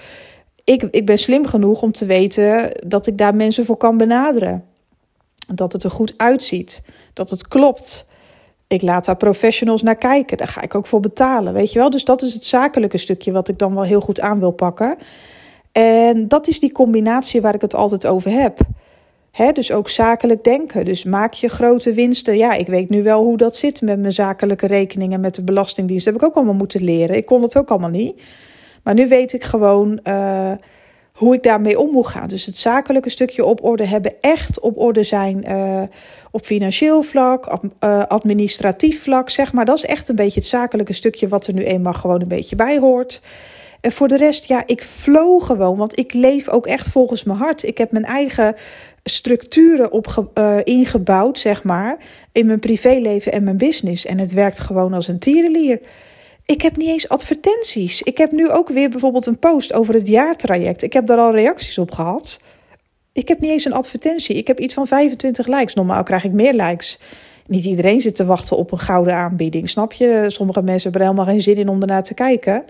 Ik, 0.66 0.82
ik 0.82 1.06
ben 1.06 1.18
slim 1.18 1.46
genoeg 1.46 1.82
om 1.82 1.92
te 1.92 2.06
weten 2.06 2.70
dat 2.86 3.06
ik 3.06 3.18
daar 3.18 3.34
mensen 3.34 3.64
voor 3.64 3.76
kan 3.76 3.96
benaderen. 3.96 4.64
Dat 5.54 5.72
het 5.72 5.82
er 5.82 5.90
goed 5.90 6.14
uitziet, 6.16 6.82
dat 7.12 7.30
het 7.30 7.48
klopt. 7.48 8.06
Ik 8.66 8.82
laat 8.82 9.04
daar 9.04 9.16
professionals 9.16 9.82
naar 9.82 9.96
kijken, 9.96 10.36
daar 10.36 10.48
ga 10.48 10.62
ik 10.62 10.74
ook 10.74 10.86
voor 10.86 11.00
betalen, 11.00 11.52
weet 11.52 11.72
je 11.72 11.78
wel. 11.78 11.90
Dus 11.90 12.04
dat 12.04 12.22
is 12.22 12.34
het 12.34 12.44
zakelijke 12.44 12.98
stukje 12.98 13.32
wat 13.32 13.48
ik 13.48 13.58
dan 13.58 13.74
wel 13.74 13.84
heel 13.84 14.00
goed 14.00 14.20
aan 14.20 14.40
wil 14.40 14.50
pakken. 14.50 14.96
En 15.72 16.28
dat 16.28 16.48
is 16.48 16.60
die 16.60 16.72
combinatie 16.72 17.40
waar 17.40 17.54
ik 17.54 17.60
het 17.60 17.74
altijd 17.74 18.06
over 18.06 18.30
heb 18.30 18.58
dus 19.44 19.72
ook 19.72 19.88
zakelijk 19.88 20.44
denken. 20.44 20.84
Dus 20.84 21.04
maak 21.04 21.32
je 21.32 21.48
grote 21.48 21.92
winsten. 21.92 22.36
Ja, 22.36 22.52
ik 22.52 22.66
weet 22.66 22.88
nu 22.88 23.02
wel 23.02 23.22
hoe 23.24 23.36
dat 23.36 23.56
zit 23.56 23.82
met 23.82 23.98
mijn 23.98 24.12
zakelijke 24.12 24.66
rekeningen, 24.66 25.20
met 25.20 25.34
de 25.34 25.42
Belastingdienst. 25.42 26.04
Dat 26.04 26.14
heb 26.14 26.22
ik 26.22 26.28
ook 26.28 26.36
allemaal 26.36 26.54
moeten 26.54 26.84
leren. 26.84 27.16
Ik 27.16 27.26
kon 27.26 27.42
het 27.42 27.56
ook 27.58 27.70
allemaal 27.70 27.90
niet. 27.90 28.22
Maar 28.86 28.94
nu 28.94 29.08
weet 29.08 29.32
ik 29.32 29.44
gewoon 29.44 30.00
uh, 30.04 30.52
hoe 31.12 31.34
ik 31.34 31.42
daarmee 31.42 31.78
om 31.78 31.90
moet 31.90 32.06
gaan. 32.06 32.28
Dus 32.28 32.46
het 32.46 32.58
zakelijke 32.58 33.10
stukje 33.10 33.44
op 33.44 33.64
orde 33.64 33.86
hebben, 33.86 34.14
echt 34.20 34.60
op 34.60 34.78
orde 34.78 35.02
zijn 35.02 35.44
uh, 35.48 35.82
op 36.30 36.44
financieel 36.44 37.02
vlak, 37.02 37.58
uh, 37.80 38.02
administratief 38.02 39.02
vlak, 39.02 39.30
zeg 39.30 39.52
maar. 39.52 39.64
Dat 39.64 39.76
is 39.76 39.84
echt 39.84 40.08
een 40.08 40.16
beetje 40.16 40.40
het 40.40 40.48
zakelijke 40.48 40.92
stukje 40.92 41.28
wat 41.28 41.46
er 41.46 41.54
nu 41.54 41.64
eenmaal 41.64 41.92
gewoon 41.92 42.20
een 42.20 42.28
beetje 42.28 42.56
bij 42.56 42.78
hoort. 42.78 43.22
En 43.80 43.92
voor 43.92 44.08
de 44.08 44.16
rest, 44.16 44.44
ja, 44.44 44.62
ik 44.66 44.82
flow 44.82 45.42
gewoon. 45.42 45.76
Want 45.76 45.98
ik 45.98 46.12
leef 46.12 46.48
ook 46.48 46.66
echt 46.66 46.88
volgens 46.88 47.24
mijn 47.24 47.38
hart. 47.38 47.62
Ik 47.62 47.78
heb 47.78 47.92
mijn 47.92 48.04
eigen 48.04 48.54
structuren 49.04 49.92
op, 49.92 50.30
ingebouwd, 50.64 51.38
zeg 51.38 51.62
maar, 51.62 51.96
in 52.32 52.46
mijn 52.46 52.58
privéleven 52.58 53.32
en 53.32 53.44
mijn 53.44 53.56
business. 53.56 54.06
En 54.06 54.18
het 54.18 54.32
werkt 54.32 54.60
gewoon 54.60 54.92
als 54.94 55.08
een 55.08 55.18
tierenlier. 55.18 55.80
Ik 56.46 56.62
heb 56.62 56.76
niet 56.76 56.88
eens 56.88 57.08
advertenties. 57.08 58.02
Ik 58.02 58.18
heb 58.18 58.32
nu 58.32 58.50
ook 58.50 58.68
weer 58.68 58.90
bijvoorbeeld 58.90 59.26
een 59.26 59.38
post 59.38 59.72
over 59.72 59.94
het 59.94 60.06
jaartraject. 60.06 60.82
Ik 60.82 60.92
heb 60.92 61.06
daar 61.06 61.18
al 61.18 61.32
reacties 61.32 61.78
op 61.78 61.90
gehad. 61.90 62.40
Ik 63.12 63.28
heb 63.28 63.40
niet 63.40 63.50
eens 63.50 63.64
een 63.64 63.72
advertentie. 63.72 64.36
Ik 64.36 64.46
heb 64.46 64.60
iets 64.60 64.74
van 64.74 64.86
25 64.86 65.46
likes. 65.46 65.74
Normaal 65.74 66.02
krijg 66.02 66.24
ik 66.24 66.32
meer 66.32 66.54
likes. 66.54 66.98
Niet 67.46 67.64
iedereen 67.64 68.00
zit 68.00 68.14
te 68.14 68.24
wachten 68.24 68.56
op 68.56 68.72
een 68.72 68.78
gouden 68.78 69.14
aanbieding, 69.14 69.68
snap 69.68 69.92
je? 69.92 70.24
Sommige 70.28 70.62
mensen 70.62 70.82
hebben 70.82 71.00
er 71.00 71.06
helemaal 71.06 71.32
geen 71.34 71.42
zin 71.42 71.56
in 71.56 71.68
om 71.68 71.80
ernaar 71.80 72.02
te 72.02 72.14
kijken. 72.14 72.64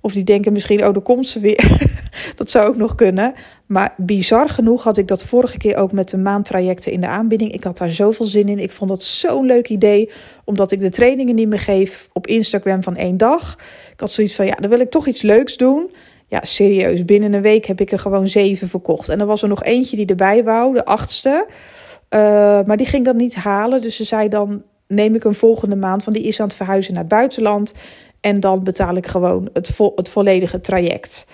Of 0.00 0.12
die 0.12 0.24
denken 0.24 0.52
misschien, 0.52 0.86
oh, 0.86 0.92
daar 0.92 1.02
komt 1.02 1.28
ze 1.28 1.40
weer. 1.40 1.78
dat 2.34 2.50
zou 2.50 2.68
ook 2.68 2.76
nog 2.76 2.94
kunnen. 2.94 3.34
Maar 3.66 3.94
bizar 3.96 4.48
genoeg 4.48 4.82
had 4.82 4.96
ik 4.96 5.08
dat 5.08 5.24
vorige 5.24 5.56
keer 5.56 5.76
ook 5.76 5.92
met 5.92 6.08
de 6.08 6.16
maandtrajecten 6.16 6.92
in 6.92 7.00
de 7.00 7.06
aanbieding. 7.06 7.52
Ik 7.52 7.64
had 7.64 7.78
daar 7.78 7.90
zoveel 7.90 8.26
zin 8.26 8.48
in. 8.48 8.58
Ik 8.58 8.72
vond 8.72 8.90
dat 8.90 9.02
zo'n 9.02 9.46
leuk 9.46 9.68
idee. 9.68 10.10
Omdat 10.44 10.70
ik 10.70 10.80
de 10.80 10.90
trainingen 10.90 11.34
niet 11.34 11.48
meer 11.48 11.60
geef 11.60 12.08
op 12.12 12.26
Instagram 12.26 12.82
van 12.82 12.96
één 12.96 13.16
dag. 13.16 13.56
Ik 13.92 14.00
had 14.00 14.10
zoiets 14.10 14.34
van, 14.34 14.46
ja, 14.46 14.54
dan 14.54 14.70
wil 14.70 14.80
ik 14.80 14.90
toch 14.90 15.06
iets 15.06 15.22
leuks 15.22 15.56
doen. 15.56 15.90
Ja, 16.26 16.40
serieus. 16.42 17.04
Binnen 17.04 17.32
een 17.32 17.42
week 17.42 17.66
heb 17.66 17.80
ik 17.80 17.92
er 17.92 17.98
gewoon 17.98 18.28
zeven 18.28 18.68
verkocht. 18.68 19.08
En 19.08 19.20
er 19.20 19.26
was 19.26 19.42
er 19.42 19.48
nog 19.48 19.62
eentje 19.62 19.96
die 19.96 20.06
erbij 20.06 20.44
wou, 20.44 20.74
de 20.74 20.84
achtste. 20.84 21.46
Uh, 22.10 22.20
maar 22.64 22.76
die 22.76 22.86
ging 22.86 23.04
dat 23.04 23.16
niet 23.16 23.34
halen. 23.34 23.82
Dus 23.82 23.96
ze 23.96 24.04
zei 24.04 24.28
dan, 24.28 24.62
neem 24.88 25.14
ik 25.14 25.24
een 25.24 25.34
volgende 25.34 25.76
maand. 25.76 26.04
Want 26.04 26.16
die 26.16 26.26
is 26.26 26.40
aan 26.40 26.46
het 26.46 26.56
verhuizen 26.56 26.92
naar 26.92 27.02
het 27.02 27.12
buitenland. 27.12 27.74
En 28.20 28.40
dan 28.40 28.64
betaal 28.64 28.96
ik 28.96 29.06
gewoon 29.06 29.48
het, 29.52 29.78
het 29.94 30.08
volledige 30.08 30.60
traject. 30.60 31.26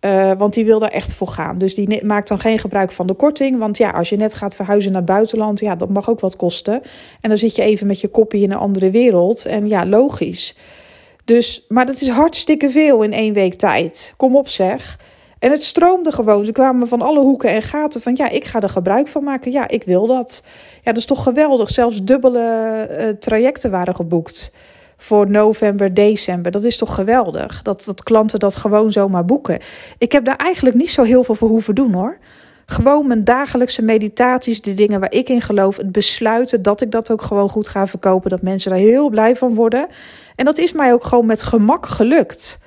Uh, 0.00 0.32
want 0.38 0.54
die 0.54 0.64
wil 0.64 0.78
daar 0.78 0.90
echt 0.90 1.14
voor 1.14 1.28
gaan. 1.28 1.58
Dus 1.58 1.74
die 1.74 2.04
maakt 2.04 2.28
dan 2.28 2.40
geen 2.40 2.58
gebruik 2.58 2.92
van 2.92 3.06
de 3.06 3.14
korting. 3.14 3.58
Want 3.58 3.78
ja, 3.78 3.90
als 3.90 4.08
je 4.08 4.16
net 4.16 4.34
gaat 4.34 4.56
verhuizen 4.56 4.92
naar 4.92 5.00
het 5.00 5.10
buitenland, 5.10 5.60
ja, 5.60 5.76
dat 5.76 5.88
mag 5.88 6.10
ook 6.10 6.20
wat 6.20 6.36
kosten. 6.36 6.82
En 7.20 7.28
dan 7.28 7.38
zit 7.38 7.56
je 7.56 7.62
even 7.62 7.86
met 7.86 8.00
je 8.00 8.08
kopje 8.08 8.40
in 8.40 8.50
een 8.50 8.58
andere 8.58 8.90
wereld. 8.90 9.44
En 9.44 9.68
ja, 9.68 9.86
logisch. 9.86 10.56
Dus, 11.24 11.64
maar 11.68 11.86
dat 11.86 12.00
is 12.00 12.08
hartstikke 12.08 12.70
veel 12.70 13.02
in 13.02 13.12
één 13.12 13.32
week 13.32 13.54
tijd. 13.54 14.14
Kom 14.16 14.36
op 14.36 14.48
zeg. 14.48 14.98
En 15.38 15.50
het 15.50 15.64
stroomde 15.64 16.12
gewoon. 16.12 16.44
Ze 16.44 16.52
kwamen 16.52 16.88
van 16.88 17.02
alle 17.02 17.20
hoeken 17.20 17.50
en 17.50 17.62
gaten 17.62 18.00
van 18.00 18.16
ja, 18.16 18.28
ik 18.28 18.44
ga 18.44 18.60
er 18.60 18.68
gebruik 18.68 19.08
van 19.08 19.24
maken. 19.24 19.52
Ja, 19.52 19.68
ik 19.68 19.82
wil 19.82 20.06
dat. 20.06 20.42
Ja, 20.74 20.82
dat 20.82 20.96
is 20.96 21.06
toch 21.06 21.22
geweldig. 21.22 21.70
Zelfs 21.70 22.02
dubbele 22.02 22.88
uh, 22.90 23.08
trajecten 23.08 23.70
waren 23.70 23.94
geboekt 23.94 24.52
voor 25.02 25.30
november, 25.30 25.94
december. 25.94 26.52
Dat 26.52 26.64
is 26.64 26.76
toch 26.76 26.94
geweldig 26.94 27.62
dat, 27.62 27.84
dat 27.84 28.02
klanten 28.02 28.38
dat 28.38 28.56
gewoon 28.56 28.92
zomaar 28.92 29.24
boeken. 29.24 29.58
Ik 29.98 30.12
heb 30.12 30.24
daar 30.24 30.36
eigenlijk 30.36 30.76
niet 30.76 30.90
zo 30.90 31.02
heel 31.02 31.24
veel 31.24 31.34
voor 31.34 31.48
hoeven 31.48 31.74
doen 31.74 31.92
hoor. 31.92 32.18
Gewoon 32.66 33.06
mijn 33.06 33.24
dagelijkse 33.24 33.82
meditaties, 33.82 34.60
de 34.60 34.74
dingen 34.74 35.00
waar 35.00 35.12
ik 35.12 35.28
in 35.28 35.40
geloof, 35.40 35.76
het 35.76 35.92
besluiten 35.92 36.62
dat 36.62 36.80
ik 36.80 36.90
dat 36.90 37.10
ook 37.10 37.22
gewoon 37.22 37.48
goed 37.48 37.68
ga 37.68 37.86
verkopen, 37.86 38.30
dat 38.30 38.42
mensen 38.42 38.70
daar 38.70 38.80
heel 38.80 39.08
blij 39.08 39.36
van 39.36 39.54
worden. 39.54 39.86
En 40.36 40.44
dat 40.44 40.58
is 40.58 40.72
mij 40.72 40.92
ook 40.92 41.04
gewoon 41.04 41.26
met 41.26 41.42
gemak 41.42 41.86
gelukt. 41.86 42.58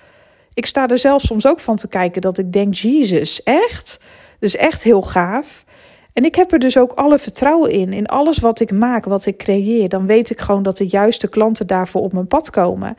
Ik 0.53 0.65
sta 0.65 0.87
er 0.87 0.99
zelf 0.99 1.21
soms 1.21 1.47
ook 1.47 1.59
van 1.59 1.75
te 1.75 1.87
kijken 1.87 2.21
dat 2.21 2.37
ik 2.37 2.53
denk, 2.53 2.73
Jezus, 2.73 3.43
echt? 3.43 3.99
Dus 4.39 4.55
echt 4.55 4.83
heel 4.83 5.01
gaaf. 5.01 5.65
En 6.13 6.25
ik 6.25 6.35
heb 6.35 6.51
er 6.51 6.59
dus 6.59 6.77
ook 6.77 6.91
alle 6.91 7.19
vertrouwen 7.19 7.71
in. 7.71 7.93
In 7.93 8.05
alles 8.05 8.37
wat 8.37 8.59
ik 8.59 8.71
maak, 8.71 9.05
wat 9.05 9.25
ik 9.25 9.37
creëer. 9.37 9.89
Dan 9.89 10.05
weet 10.05 10.29
ik 10.29 10.41
gewoon 10.41 10.63
dat 10.63 10.77
de 10.77 10.87
juiste 10.87 11.27
klanten 11.27 11.67
daarvoor 11.67 12.01
op 12.01 12.13
mijn 12.13 12.27
pad 12.27 12.49
komen. 12.49 12.97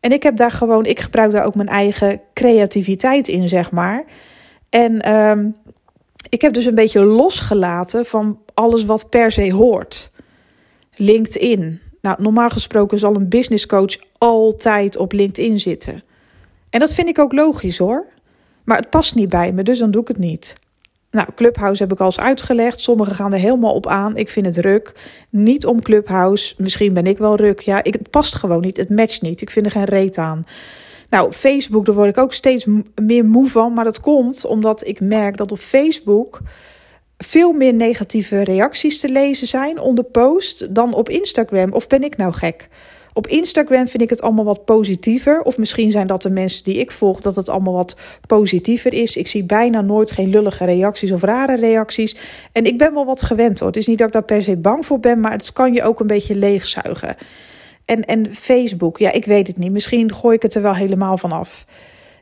En 0.00 0.12
ik 0.12 0.22
heb 0.22 0.36
daar 0.36 0.50
gewoon, 0.50 0.86
ik 0.86 1.00
gebruik 1.00 1.32
daar 1.32 1.44
ook 1.44 1.54
mijn 1.54 1.68
eigen 1.68 2.20
creativiteit 2.34 3.28
in, 3.28 3.48
zeg 3.48 3.70
maar. 3.70 4.04
En 4.68 5.14
um, 5.14 5.56
ik 6.28 6.40
heb 6.40 6.52
dus 6.52 6.64
een 6.64 6.74
beetje 6.74 7.04
losgelaten 7.04 8.06
van 8.06 8.38
alles 8.54 8.84
wat 8.84 9.08
per 9.08 9.32
se 9.32 9.52
hoort. 9.52 10.10
LinkedIn. 10.94 11.80
Nou, 12.00 12.22
normaal 12.22 12.50
gesproken 12.50 12.98
zal 12.98 13.14
een 13.14 13.28
business 13.28 13.66
coach 13.66 13.96
altijd 14.18 14.96
op 14.96 15.12
LinkedIn 15.12 15.58
zitten. 15.58 16.02
En 16.70 16.80
dat 16.80 16.94
vind 16.94 17.08
ik 17.08 17.18
ook 17.18 17.32
logisch 17.32 17.78
hoor. 17.78 18.06
Maar 18.64 18.76
het 18.76 18.90
past 18.90 19.14
niet 19.14 19.28
bij 19.28 19.52
me, 19.52 19.62
dus 19.62 19.78
dan 19.78 19.90
doe 19.90 20.02
ik 20.02 20.08
het 20.08 20.18
niet. 20.18 20.56
Nou, 21.10 21.28
Clubhouse 21.34 21.82
heb 21.82 21.92
ik 21.92 22.00
al 22.00 22.06
eens 22.06 22.20
uitgelegd. 22.20 22.80
Sommigen 22.80 23.14
gaan 23.14 23.32
er 23.32 23.38
helemaal 23.38 23.74
op 23.74 23.86
aan. 23.86 24.16
Ik 24.16 24.28
vind 24.28 24.46
het 24.46 24.56
ruk. 24.56 24.94
Niet 25.30 25.66
om 25.66 25.82
Clubhouse. 25.82 26.54
Misschien 26.58 26.94
ben 26.94 27.04
ik 27.06 27.18
wel 27.18 27.36
ruk. 27.36 27.60
Ja, 27.60 27.82
ik, 27.82 27.94
het 27.94 28.10
past 28.10 28.34
gewoon 28.34 28.60
niet. 28.60 28.76
Het 28.76 28.90
matcht 28.90 29.22
niet. 29.22 29.40
Ik 29.40 29.50
vind 29.50 29.66
er 29.66 29.72
geen 29.72 29.84
reet 29.84 30.18
aan. 30.18 30.44
Nou, 31.08 31.32
Facebook, 31.32 31.86
daar 31.86 31.94
word 31.94 32.08
ik 32.08 32.18
ook 32.18 32.32
steeds 32.32 32.66
meer 33.02 33.24
moe 33.24 33.48
van. 33.48 33.72
Maar 33.72 33.84
dat 33.84 34.00
komt 34.00 34.44
omdat 34.44 34.86
ik 34.86 35.00
merk 35.00 35.36
dat 35.36 35.52
op 35.52 35.58
Facebook 35.58 36.40
veel 37.24 37.52
meer 37.52 37.74
negatieve 37.74 38.42
reacties 38.42 39.00
te 39.00 39.08
lezen 39.08 39.46
zijn 39.46 39.78
onder 39.78 40.04
post 40.04 40.74
dan 40.74 40.94
op 40.94 41.08
Instagram. 41.08 41.72
Of 41.72 41.86
ben 41.86 42.02
ik 42.02 42.16
nou 42.16 42.32
gek? 42.32 42.68
Op 43.12 43.26
Instagram 43.26 43.88
vind 43.88 44.02
ik 44.02 44.10
het 44.10 44.22
allemaal 44.22 44.44
wat 44.44 44.64
positiever. 44.64 45.42
Of 45.42 45.58
misschien 45.58 45.90
zijn 45.90 46.06
dat 46.06 46.22
de 46.22 46.30
mensen 46.30 46.64
die 46.64 46.76
ik 46.76 46.90
volg, 46.90 47.20
dat 47.20 47.36
het 47.36 47.48
allemaal 47.48 47.74
wat 47.74 47.96
positiever 48.26 48.94
is. 48.94 49.16
Ik 49.16 49.26
zie 49.26 49.44
bijna 49.44 49.80
nooit 49.80 50.10
geen 50.10 50.28
lullige 50.28 50.64
reacties 50.64 51.12
of 51.12 51.22
rare 51.22 51.56
reacties. 51.56 52.16
En 52.52 52.64
ik 52.64 52.78
ben 52.78 52.94
wel 52.94 53.04
wat 53.04 53.22
gewend 53.22 53.58
hoor. 53.58 53.68
Het 53.68 53.76
is 53.76 53.86
niet 53.86 53.98
dat 53.98 54.06
ik 54.06 54.12
daar 54.12 54.24
per 54.24 54.42
se 54.42 54.56
bang 54.56 54.86
voor 54.86 55.00
ben, 55.00 55.20
maar 55.20 55.32
het 55.32 55.52
kan 55.52 55.72
je 55.72 55.82
ook 55.82 56.00
een 56.00 56.06
beetje 56.06 56.34
leegzuigen. 56.34 57.16
En, 57.84 58.04
en 58.04 58.34
Facebook, 58.34 58.98
ja, 58.98 59.12
ik 59.12 59.24
weet 59.24 59.46
het 59.46 59.56
niet. 59.56 59.72
Misschien 59.72 60.14
gooi 60.14 60.36
ik 60.36 60.42
het 60.42 60.54
er 60.54 60.62
wel 60.62 60.74
helemaal 60.74 61.18
van 61.18 61.32
af. 61.32 61.64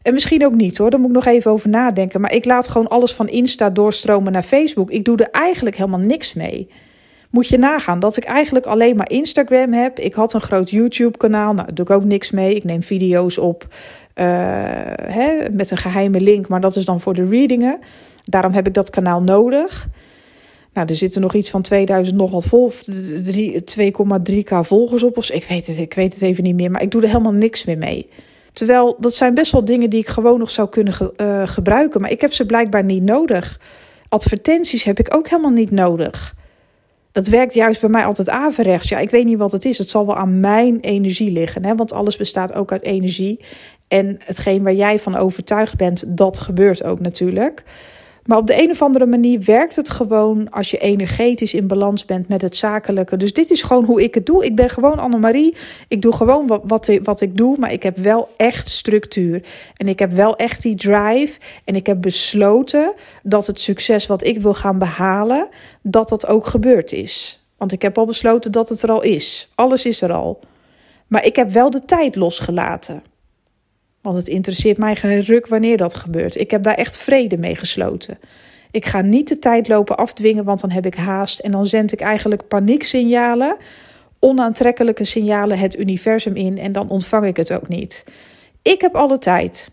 En 0.02 0.12
misschien 0.12 0.44
ook 0.44 0.54
niet 0.54 0.78
hoor, 0.78 0.90
daar 0.90 1.00
moet 1.00 1.08
ik 1.08 1.14
nog 1.14 1.26
even 1.26 1.50
over 1.50 1.68
nadenken. 1.68 2.20
Maar 2.20 2.34
ik 2.34 2.44
laat 2.44 2.68
gewoon 2.68 2.88
alles 2.88 3.12
van 3.12 3.28
Insta 3.28 3.70
doorstromen 3.70 4.32
naar 4.32 4.42
Facebook. 4.42 4.90
Ik 4.90 5.04
doe 5.04 5.16
er 5.16 5.30
eigenlijk 5.30 5.76
helemaal 5.76 6.00
niks 6.00 6.34
mee. 6.34 6.68
Moet 7.30 7.48
je 7.48 7.58
nagaan 7.58 8.00
dat 8.00 8.16
ik 8.16 8.24
eigenlijk 8.24 8.66
alleen 8.66 8.96
maar 8.96 9.10
Instagram 9.10 9.72
heb. 9.72 9.98
Ik 9.98 10.14
had 10.14 10.32
een 10.32 10.40
groot 10.40 10.70
YouTube-kanaal. 10.70 11.52
Nou, 11.52 11.66
daar 11.66 11.74
doe 11.74 11.84
ik 11.84 11.90
ook 11.90 12.04
niks 12.04 12.30
mee. 12.30 12.54
Ik 12.54 12.64
neem 12.64 12.82
video's 12.82 13.38
op 13.38 13.66
uh, 13.68 14.24
hè, 15.02 15.50
met 15.52 15.70
een 15.70 15.76
geheime 15.76 16.20
link, 16.20 16.48
maar 16.48 16.60
dat 16.60 16.76
is 16.76 16.84
dan 16.84 17.00
voor 17.00 17.14
de 17.14 17.26
readingen. 17.26 17.78
Daarom 18.24 18.52
heb 18.52 18.66
ik 18.66 18.74
dat 18.74 18.90
kanaal 18.90 19.22
nodig. 19.22 19.88
Nou, 20.72 20.86
er 20.86 20.96
zitten 20.96 21.20
nog 21.20 21.34
iets 21.34 21.50
van 21.50 21.62
2000 21.62 22.16
nog 22.16 22.30
wat 22.30 22.44
vol, 22.44 22.72
2,3k 22.72 24.54
volgers 24.60 25.02
op. 25.02 25.16
Ik 25.18 25.44
weet 25.48 25.66
het, 25.66 25.78
ik 25.78 25.94
weet 25.94 26.14
het 26.14 26.22
even 26.22 26.44
niet 26.44 26.54
meer. 26.54 26.70
Maar 26.70 26.82
ik 26.82 26.90
doe 26.90 27.02
er 27.02 27.08
helemaal 27.08 27.32
niks 27.32 27.64
meer 27.64 27.78
mee. 27.78 28.08
Terwijl 28.58 28.96
dat 29.00 29.14
zijn 29.14 29.34
best 29.34 29.52
wel 29.52 29.64
dingen 29.64 29.90
die 29.90 30.00
ik 30.00 30.08
gewoon 30.08 30.38
nog 30.38 30.50
zou 30.50 30.68
kunnen 30.68 30.94
uh, 31.16 31.42
gebruiken. 31.46 32.00
Maar 32.00 32.10
ik 32.10 32.20
heb 32.20 32.32
ze 32.32 32.46
blijkbaar 32.46 32.84
niet 32.84 33.02
nodig. 33.02 33.60
Advertenties 34.08 34.84
heb 34.84 34.98
ik 34.98 35.14
ook 35.14 35.28
helemaal 35.28 35.50
niet 35.50 35.70
nodig 35.70 36.36
dat 37.18 37.26
werkt 37.26 37.54
juist 37.54 37.80
bij 37.80 37.90
mij 37.90 38.04
altijd 38.04 38.28
averechts. 38.28 38.88
Ja, 38.88 38.98
ik 38.98 39.10
weet 39.10 39.24
niet 39.24 39.38
wat 39.38 39.52
het 39.52 39.64
is. 39.64 39.78
Het 39.78 39.90
zal 39.90 40.06
wel 40.06 40.16
aan 40.16 40.40
mijn 40.40 40.80
energie 40.80 41.30
liggen. 41.30 41.64
Hè? 41.64 41.74
Want 41.74 41.92
alles 41.92 42.16
bestaat 42.16 42.54
ook 42.54 42.72
uit 42.72 42.82
energie. 42.82 43.40
En 43.88 44.16
hetgeen 44.24 44.62
waar 44.62 44.74
jij 44.74 44.98
van 44.98 45.16
overtuigd 45.16 45.76
bent, 45.76 46.16
dat 46.16 46.38
gebeurt 46.38 46.84
ook 46.84 47.00
natuurlijk. 47.00 47.62
Maar 48.28 48.38
op 48.38 48.46
de 48.46 48.62
een 48.62 48.70
of 48.70 48.82
andere 48.82 49.06
manier 49.06 49.40
werkt 49.44 49.76
het 49.76 49.90
gewoon 49.90 50.50
als 50.50 50.70
je 50.70 50.78
energetisch 50.78 51.54
in 51.54 51.66
balans 51.66 52.04
bent 52.04 52.28
met 52.28 52.42
het 52.42 52.56
zakelijke. 52.56 53.16
Dus 53.16 53.32
dit 53.32 53.50
is 53.50 53.62
gewoon 53.62 53.84
hoe 53.84 54.02
ik 54.02 54.14
het 54.14 54.26
doe. 54.26 54.44
Ik 54.44 54.56
ben 54.56 54.70
gewoon 54.70 54.98
Annemarie. 54.98 55.56
Ik 55.88 56.02
doe 56.02 56.12
gewoon 56.12 56.46
wat, 56.46 56.62
wat, 56.64 56.98
wat 57.02 57.20
ik 57.20 57.36
doe, 57.36 57.56
maar 57.58 57.72
ik 57.72 57.82
heb 57.82 57.96
wel 57.96 58.28
echt 58.36 58.68
structuur. 58.70 59.42
En 59.76 59.88
ik 59.88 59.98
heb 59.98 60.12
wel 60.12 60.36
echt 60.36 60.62
die 60.62 60.74
drive. 60.74 61.40
En 61.64 61.74
ik 61.74 61.86
heb 61.86 62.02
besloten 62.02 62.92
dat 63.22 63.46
het 63.46 63.60
succes 63.60 64.06
wat 64.06 64.24
ik 64.24 64.40
wil 64.40 64.54
gaan 64.54 64.78
behalen, 64.78 65.48
dat 65.82 66.08
dat 66.08 66.26
ook 66.26 66.46
gebeurd 66.46 66.92
is. 66.92 67.44
Want 67.56 67.72
ik 67.72 67.82
heb 67.82 67.98
al 67.98 68.06
besloten 68.06 68.52
dat 68.52 68.68
het 68.68 68.82
er 68.82 68.90
al 68.90 69.02
is. 69.02 69.50
Alles 69.54 69.86
is 69.86 70.00
er 70.00 70.12
al. 70.12 70.40
Maar 71.06 71.24
ik 71.24 71.36
heb 71.36 71.50
wel 71.50 71.70
de 71.70 71.84
tijd 71.84 72.16
losgelaten. 72.16 73.02
Want 74.08 74.20
het 74.20 74.28
interesseert 74.28 74.78
mij 74.78 74.96
geen 74.96 75.42
wanneer 75.48 75.76
dat 75.76 75.94
gebeurt. 75.94 76.40
Ik 76.40 76.50
heb 76.50 76.62
daar 76.62 76.74
echt 76.74 76.98
vrede 76.98 77.38
mee 77.38 77.56
gesloten. 77.56 78.18
Ik 78.70 78.86
ga 78.86 79.00
niet 79.00 79.28
de 79.28 79.38
tijd 79.38 79.68
lopen 79.68 79.96
afdwingen, 79.96 80.44
want 80.44 80.60
dan 80.60 80.70
heb 80.70 80.86
ik 80.86 80.94
haast. 80.94 81.38
En 81.38 81.50
dan 81.50 81.66
zend 81.66 81.92
ik 81.92 82.00
eigenlijk 82.00 82.48
panieksignalen, 82.48 83.56
onaantrekkelijke 84.18 85.04
signalen 85.04 85.58
het 85.58 85.78
universum 85.78 86.36
in. 86.36 86.58
En 86.58 86.72
dan 86.72 86.88
ontvang 86.88 87.26
ik 87.26 87.36
het 87.36 87.52
ook 87.52 87.68
niet. 87.68 88.04
Ik 88.62 88.80
heb 88.80 88.94
alle 88.94 89.18
tijd. 89.18 89.70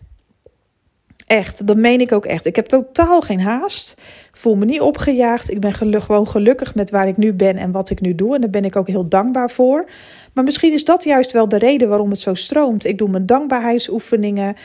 Echt, 1.26 1.66
dat 1.66 1.76
meen 1.76 2.00
ik 2.00 2.12
ook 2.12 2.26
echt. 2.26 2.46
Ik 2.46 2.56
heb 2.56 2.66
totaal 2.66 3.20
geen 3.20 3.40
haast. 3.40 3.96
Voel 4.32 4.56
me 4.56 4.64
niet 4.64 4.80
opgejaagd. 4.80 5.50
Ik 5.50 5.60
ben 5.60 5.72
gewoon 5.72 6.28
gelukkig 6.28 6.74
met 6.74 6.90
waar 6.90 7.08
ik 7.08 7.16
nu 7.16 7.32
ben 7.32 7.56
en 7.56 7.70
wat 7.70 7.90
ik 7.90 8.00
nu 8.00 8.14
doe. 8.14 8.34
En 8.34 8.40
daar 8.40 8.50
ben 8.50 8.64
ik 8.64 8.76
ook 8.76 8.86
heel 8.86 9.08
dankbaar 9.08 9.50
voor. 9.50 9.90
Maar 10.32 10.44
misschien 10.44 10.72
is 10.72 10.84
dat 10.84 11.04
juist 11.04 11.32
wel 11.32 11.48
de 11.48 11.58
reden 11.58 11.88
waarom 11.88 12.10
het 12.10 12.20
zo 12.20 12.34
stroomt. 12.34 12.84
Ik 12.84 12.98
doe 12.98 13.08
mijn 13.08 13.26
dankbaarheidsoefeningen. 13.26 14.56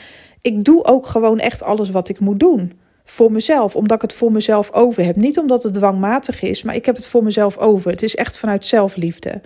Ik 0.42 0.64
doe 0.64 0.86
ook 0.86 1.06
gewoon 1.06 1.40
echt 1.40 1.64
alles 1.64 1.90
wat 1.90 2.10
ik 2.10 2.20
moet 2.20 2.40
doen. 2.40 2.80
Voor 3.04 3.32
mezelf, 3.32 3.76
omdat 3.76 3.96
ik 3.96 4.02
het 4.02 4.14
voor 4.14 4.32
mezelf 4.32 4.72
over 4.72 5.06
heb. 5.06 5.16
Niet 5.16 5.40
omdat 5.40 5.64
het 5.64 5.74
dwangmatig 5.74 6.42
is, 6.42 6.64
maar 6.64 6.76
ik 6.76 6.86
heb 6.86 6.96
het 6.96 7.08
voor 7.08 7.24
mezelf 7.24 7.58
over. 7.58 7.92
Het 7.92 8.04
is 8.04 8.16
echt 8.16 8.38
vanuit 8.38 8.66
zelfliefde. 8.66 9.42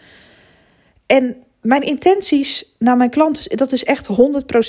En 1.06 1.36
mijn 1.62 1.82
intenties 1.82 2.75
naar 2.80 2.97
mijn 2.97 3.10
klanten, 3.10 3.58
dat 3.58 3.71
is 3.71 3.84
echt 3.84 4.08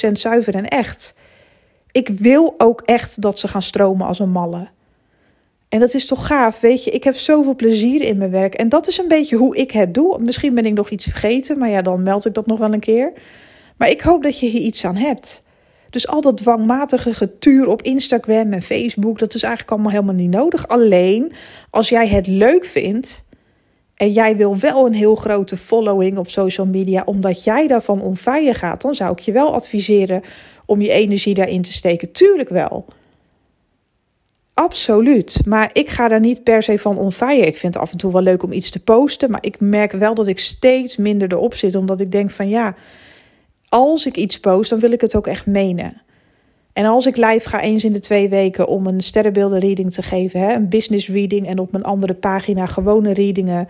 100% 0.09 0.13
zuiver 0.13 0.55
en 0.55 0.69
echt. 0.69 1.15
Ik 1.97 2.09
wil 2.09 2.55
ook 2.59 2.83
echt 2.85 3.23
dat 3.23 3.39
ze 3.39 3.49
gaan 3.49 3.63
stromen 3.63 4.07
als 4.07 4.19
een 4.19 4.31
malle. 4.31 4.69
En 5.69 5.79
dat 5.79 5.95
is 5.95 6.07
toch 6.07 6.27
gaaf, 6.27 6.61
weet 6.61 6.85
je. 6.85 6.91
Ik 6.91 7.05
heb 7.05 7.15
zoveel 7.15 7.55
plezier 7.55 8.03
in 8.03 8.19
mijn 8.19 8.31
werk. 8.31 8.55
En 8.55 8.69
dat 8.69 8.89
is 8.89 8.99
een 8.99 9.09
beetje 9.09 9.37
hoe 9.37 9.57
ik 9.57 9.71
het 9.71 9.95
doe. 9.95 10.19
Misschien 10.19 10.55
ben 10.55 10.65
ik 10.65 10.73
nog 10.73 10.91
iets 10.91 11.05
vergeten, 11.05 11.59
maar 11.59 11.69
ja, 11.69 11.83
dan 11.83 12.03
meld 12.03 12.27
ik 12.27 12.35
dat 12.35 12.47
nog 12.47 12.59
wel 12.59 12.73
een 12.73 12.81
keer. 12.81 13.13
Maar 13.77 13.91
ik 13.91 14.01
hoop 14.01 14.23
dat 14.23 14.41
je 14.41 14.47
hier 14.47 14.61
iets 14.61 14.85
aan 14.85 14.97
hebt. 14.97 15.43
Dus 15.91 16.09
al 16.09 16.21
dat 16.21 16.37
dwangmatige 16.37 17.15
getuur 17.15 17.69
op 17.69 17.83
Instagram 17.83 18.53
en 18.53 18.63
Facebook, 18.63 19.19
dat 19.19 19.35
is 19.35 19.43
eigenlijk 19.43 19.73
allemaal 19.73 19.93
helemaal 19.93 20.15
niet 20.15 20.31
nodig. 20.31 20.69
Alleen 20.69 21.33
als 21.71 21.89
jij 21.89 22.09
het 22.09 22.27
leuk 22.27 22.65
vindt 22.65 23.25
en 23.97 24.11
jij 24.11 24.37
wil 24.37 24.59
wel 24.59 24.87
een 24.87 24.95
heel 24.95 25.15
grote 25.15 25.57
following 25.57 26.19
op 26.19 26.31
social 26.31 26.67
media, 26.67 27.03
omdat 27.05 27.45
jij 27.45 27.67
daarvan 27.67 28.01
on 28.01 28.17
gaat, 28.17 28.83
dan 28.83 28.95
zou 28.95 29.13
ik 29.13 29.19
je 29.19 29.33
wel 29.33 29.55
adviseren 29.55 30.23
om 30.67 30.81
je 30.81 30.91
energie 30.91 31.35
daarin 31.35 31.63
te 31.63 31.73
steken. 31.73 32.13
Tuurlijk 32.13 32.49
wel. 32.49 32.85
Absoluut. 34.55 35.41
Maar 35.47 35.71
ik 35.73 35.91
ga 35.91 36.09
daar 36.09 36.21
niet 36.21 36.43
per 36.43 36.63
se 36.63 36.79
van 36.79 36.99
on 36.99 37.13
fire. 37.13 37.47
Ik 37.47 37.57
vind 37.57 37.75
het 37.75 37.83
af 37.83 37.93
en 37.93 37.99
toe 37.99 38.13
wel 38.13 38.23
leuk 38.23 38.43
om 38.43 38.53
iets 38.53 38.71
te 38.71 38.83
posten. 38.83 39.31
Maar 39.31 39.45
ik 39.45 39.61
merk 39.61 39.93
wel 39.93 40.15
dat 40.15 40.27
ik 40.27 40.39
steeds 40.39 40.97
minder 40.97 41.33
erop 41.33 41.55
zit. 41.55 41.75
Omdat 41.75 42.01
ik 42.01 42.13
denk 42.13 42.31
van 42.31 42.49
ja, 42.49 42.75
als 43.69 44.07
ik 44.07 44.17
iets 44.17 44.41
post, 44.41 44.71
dan 44.71 44.79
wil 44.79 44.93
ik 44.93 45.01
het 45.01 45.17
ook 45.17 45.27
echt 45.27 45.47
menen. 45.47 46.03
En 46.77 46.85
als 46.85 47.07
ik 47.07 47.17
live 47.17 47.49
ga 47.49 47.61
eens 47.61 47.85
in 47.85 47.93
de 47.93 48.01
twee 48.01 48.29
weken 48.29 48.69
om 48.69 48.87
een 48.87 49.01
sterrenbeelden 49.01 49.59
reading 49.59 49.93
te 49.93 50.03
geven, 50.03 50.41
hè, 50.41 50.55
een 50.55 50.69
business 50.69 51.09
reading 51.09 51.47
en 51.47 51.59
op 51.59 51.73
mijn 51.73 51.85
andere 51.85 52.15
pagina 52.15 52.67
gewone 52.67 53.13
readingen, 53.13 53.69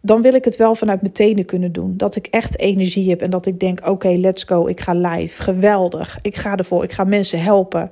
dan 0.00 0.22
wil 0.22 0.34
ik 0.34 0.44
het 0.44 0.56
wel 0.56 0.74
vanuit 0.74 1.00
mijn 1.00 1.12
tenen 1.12 1.44
kunnen 1.44 1.72
doen. 1.72 1.96
Dat 1.96 2.16
ik 2.16 2.26
echt 2.26 2.58
energie 2.58 3.10
heb 3.10 3.20
en 3.20 3.30
dat 3.30 3.46
ik 3.46 3.60
denk: 3.60 3.88
oké, 3.88 4.08
let's 4.08 4.44
go, 4.44 4.66
ik 4.66 4.80
ga 4.80 4.92
live. 4.94 5.42
Geweldig. 5.42 6.18
Ik 6.22 6.36
ga 6.36 6.56
ervoor. 6.56 6.84
Ik 6.84 6.92
ga 6.92 7.04
mensen 7.04 7.42
helpen. 7.42 7.90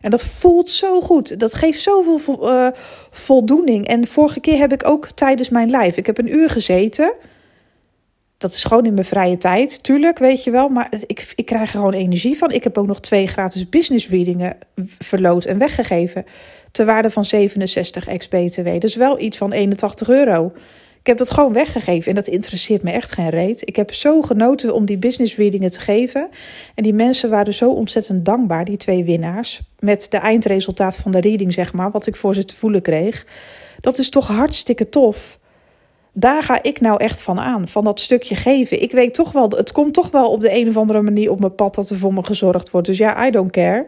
En 0.00 0.10
dat 0.10 0.24
voelt 0.24 0.70
zo 0.70 1.00
goed. 1.00 1.40
Dat 1.40 1.54
geeft 1.54 1.80
zoveel 1.80 2.48
uh, 2.48 2.68
voldoening. 3.10 3.86
En 3.86 4.06
vorige 4.06 4.40
keer 4.40 4.58
heb 4.58 4.72
ik 4.72 4.86
ook 4.86 5.10
tijdens 5.10 5.48
mijn 5.48 5.70
live. 5.70 5.98
Ik 5.98 6.06
heb 6.06 6.18
een 6.18 6.34
uur 6.34 6.50
gezeten. 6.50 7.12
Dat 8.40 8.52
is 8.52 8.64
gewoon 8.64 8.86
in 8.86 8.94
mijn 8.94 9.06
vrije 9.06 9.38
tijd, 9.38 9.82
tuurlijk, 9.82 10.18
weet 10.18 10.44
je 10.44 10.50
wel. 10.50 10.68
Maar 10.68 10.92
ik, 11.06 11.32
ik 11.34 11.46
krijg 11.46 11.62
er 11.62 11.68
gewoon 11.68 11.92
energie 11.92 12.38
van. 12.38 12.50
Ik 12.50 12.64
heb 12.64 12.78
ook 12.78 12.86
nog 12.86 13.00
twee 13.00 13.26
gratis 13.26 13.68
business 13.68 14.08
readingen 14.08 14.56
verloot 14.98 15.44
en 15.44 15.58
weggegeven. 15.58 16.24
Ter 16.72 16.86
waarde 16.86 17.10
van 17.10 17.24
67 17.24 18.06
ex-BTW. 18.08 18.78
Dus 18.78 18.94
wel 18.94 19.20
iets 19.20 19.38
van 19.38 19.52
81 19.52 20.08
euro. 20.08 20.52
Ik 21.00 21.06
heb 21.06 21.18
dat 21.18 21.30
gewoon 21.30 21.52
weggegeven 21.52 22.08
en 22.08 22.14
dat 22.14 22.26
interesseert 22.26 22.82
me 22.82 22.90
echt 22.90 23.12
geen 23.12 23.30
reet. 23.30 23.68
Ik 23.68 23.76
heb 23.76 23.94
zo 23.94 24.22
genoten 24.22 24.74
om 24.74 24.84
die 24.84 24.98
business 24.98 25.36
readingen 25.36 25.70
te 25.70 25.80
geven. 25.80 26.28
En 26.74 26.82
die 26.82 26.94
mensen 26.94 27.30
waren 27.30 27.54
zo 27.54 27.70
ontzettend 27.70 28.24
dankbaar, 28.24 28.64
die 28.64 28.76
twee 28.76 29.04
winnaars. 29.04 29.60
Met 29.78 30.06
de 30.10 30.16
eindresultaat 30.16 30.96
van 30.96 31.10
de 31.10 31.20
reading, 31.20 31.52
zeg 31.52 31.72
maar, 31.72 31.90
wat 31.90 32.06
ik 32.06 32.16
voor 32.16 32.34
ze 32.34 32.44
te 32.44 32.54
voelen 32.54 32.82
kreeg. 32.82 33.26
Dat 33.80 33.98
is 33.98 34.10
toch 34.10 34.26
hartstikke 34.26 34.88
tof. 34.88 35.38
Daar 36.12 36.42
ga 36.42 36.62
ik 36.62 36.80
nou 36.80 37.02
echt 37.02 37.22
van 37.22 37.40
aan, 37.40 37.68
van 37.68 37.84
dat 37.84 38.00
stukje 38.00 38.34
geven. 38.34 38.82
Ik 38.82 38.92
weet 38.92 39.14
toch 39.14 39.32
wel, 39.32 39.50
het 39.50 39.72
komt 39.72 39.94
toch 39.94 40.10
wel 40.10 40.30
op 40.30 40.40
de 40.40 40.54
een 40.54 40.68
of 40.68 40.76
andere 40.76 41.02
manier 41.02 41.30
op 41.30 41.40
mijn 41.40 41.54
pad 41.54 41.74
dat 41.74 41.90
er 41.90 41.96
voor 41.96 42.14
me 42.14 42.24
gezorgd 42.24 42.70
wordt. 42.70 42.86
Dus 42.86 42.98
ja, 42.98 43.26
I 43.26 43.30
don't 43.30 43.50
care. 43.50 43.86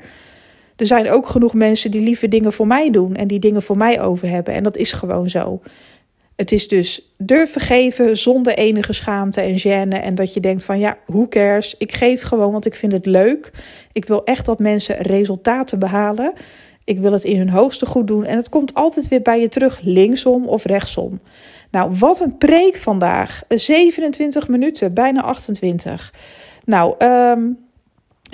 Er 0.77 0.87
zijn 0.87 1.11
ook 1.11 1.29
genoeg 1.29 1.55
mensen 1.55 1.91
die 1.91 2.01
lieve 2.01 2.29
dingen 2.29 2.53
voor 2.53 2.67
mij 2.67 2.91
doen 2.91 3.15
en 3.15 3.29
die 3.29 3.39
dingen 3.39 3.63
voor 3.63 3.77
mij 3.77 4.01
over 4.01 4.29
hebben. 4.29 4.55
En 4.55 4.63
dat 4.63 4.77
is 4.77 4.93
gewoon 4.93 5.29
zo. 5.31 5.61
Het 6.37 6.53
is 6.53 6.69
dus 6.69 7.13
durven 7.17 7.61
geven 7.61 8.19
zonder 8.19 8.55
enige 8.55 8.93
schaamte 8.93 9.41
en 9.41 9.59
gêne. 9.59 10.03
En 10.03 10.15
dat 10.15 10.35
je 10.35 10.41
denkt 10.41 10.65
van 10.65 10.79
ja, 10.79 10.97
hoe 11.07 11.29
cares? 11.29 11.75
Ik 11.79 11.95
geef 11.95 12.23
gewoon, 12.23 12.53
want 12.53 12.67
ik 12.67 12.75
vind 12.75 12.93
het 12.93 13.07
leuk. 13.07 13.51
Ik 13.93 14.05
wil 14.05 14.25
echt 14.25 14.47
dat 14.47 14.59
mensen 14.59 14.97
resultaten 14.97 15.79
behalen. 15.79 16.33
Ik 16.85 16.99
wil 16.99 17.13
het 17.13 17.25
in 17.25 17.39
hun 17.39 17.51
hoogste 17.51 17.87
goed 17.87 18.07
doen. 18.07 18.25
En 18.25 18.37
het 18.37 18.49
komt 18.49 18.75
altijd 18.75 19.09
weer 19.09 19.23
bij 19.23 19.41
je 19.41 19.49
terug, 19.49 19.81
linksom 19.83 20.47
of 20.47 20.65
rechtsom. 20.65 21.21
Nou, 21.73 21.93
wat 21.99 22.21
een 22.21 22.39
preek 22.39 22.77
vandaag. 22.77 23.43
27 23.49 24.49
minuten, 24.49 24.95
bijna 24.95 25.23
28. 25.23 26.15
Nou, 26.65 27.05
um, 27.05 27.59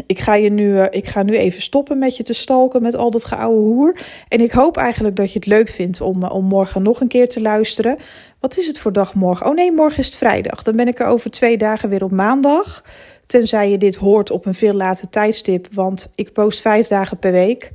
ik 0.06 0.18
ga, 0.18 0.34
je 0.34 0.50
nu, 0.50 0.80
eh, 0.80 0.86
ik 0.90 1.06
ga 1.06 1.22
nu 1.22 1.36
even 1.36 1.62
stoppen 1.62 1.98
met 1.98 2.16
je 2.16 2.22
te 2.22 2.32
stalken 2.32 2.82
met 2.82 2.94
al 2.94 3.10
dat 3.10 3.24
geouwe 3.24 3.60
hoer. 3.60 4.00
En 4.28 4.40
ik 4.40 4.52
hoop 4.52 4.76
eigenlijk 4.76 5.16
dat 5.16 5.32
je 5.32 5.38
het 5.38 5.48
leuk 5.48 5.68
vindt 5.68 6.00
om, 6.00 6.22
eh, 6.22 6.34
om 6.34 6.44
morgen 6.44 6.82
nog 6.82 7.00
een 7.00 7.08
keer 7.08 7.28
te 7.28 7.40
luisteren. 7.40 7.96
Wat 8.40 8.56
is 8.56 8.66
het 8.66 8.78
voor 8.78 8.92
dag 8.92 9.14
morgen? 9.14 9.46
Oh 9.46 9.54
nee, 9.54 9.72
morgen 9.72 9.98
is 9.98 10.06
het 10.06 10.16
vrijdag. 10.16 10.62
Dan 10.62 10.76
ben 10.76 10.88
ik 10.88 11.00
er 11.00 11.06
over 11.06 11.30
twee 11.30 11.56
dagen 11.56 11.88
weer 11.88 12.04
op 12.04 12.10
maandag. 12.10 12.84
Tenzij 13.26 13.70
je 13.70 13.78
dit 13.78 13.96
hoort 13.96 14.30
op 14.30 14.46
een 14.46 14.54
veel 14.54 14.74
later 14.74 15.08
tijdstip. 15.08 15.68
Want 15.72 16.10
ik 16.14 16.32
post 16.32 16.60
vijf 16.60 16.86
dagen 16.86 17.18
per 17.18 17.32
week. 17.32 17.70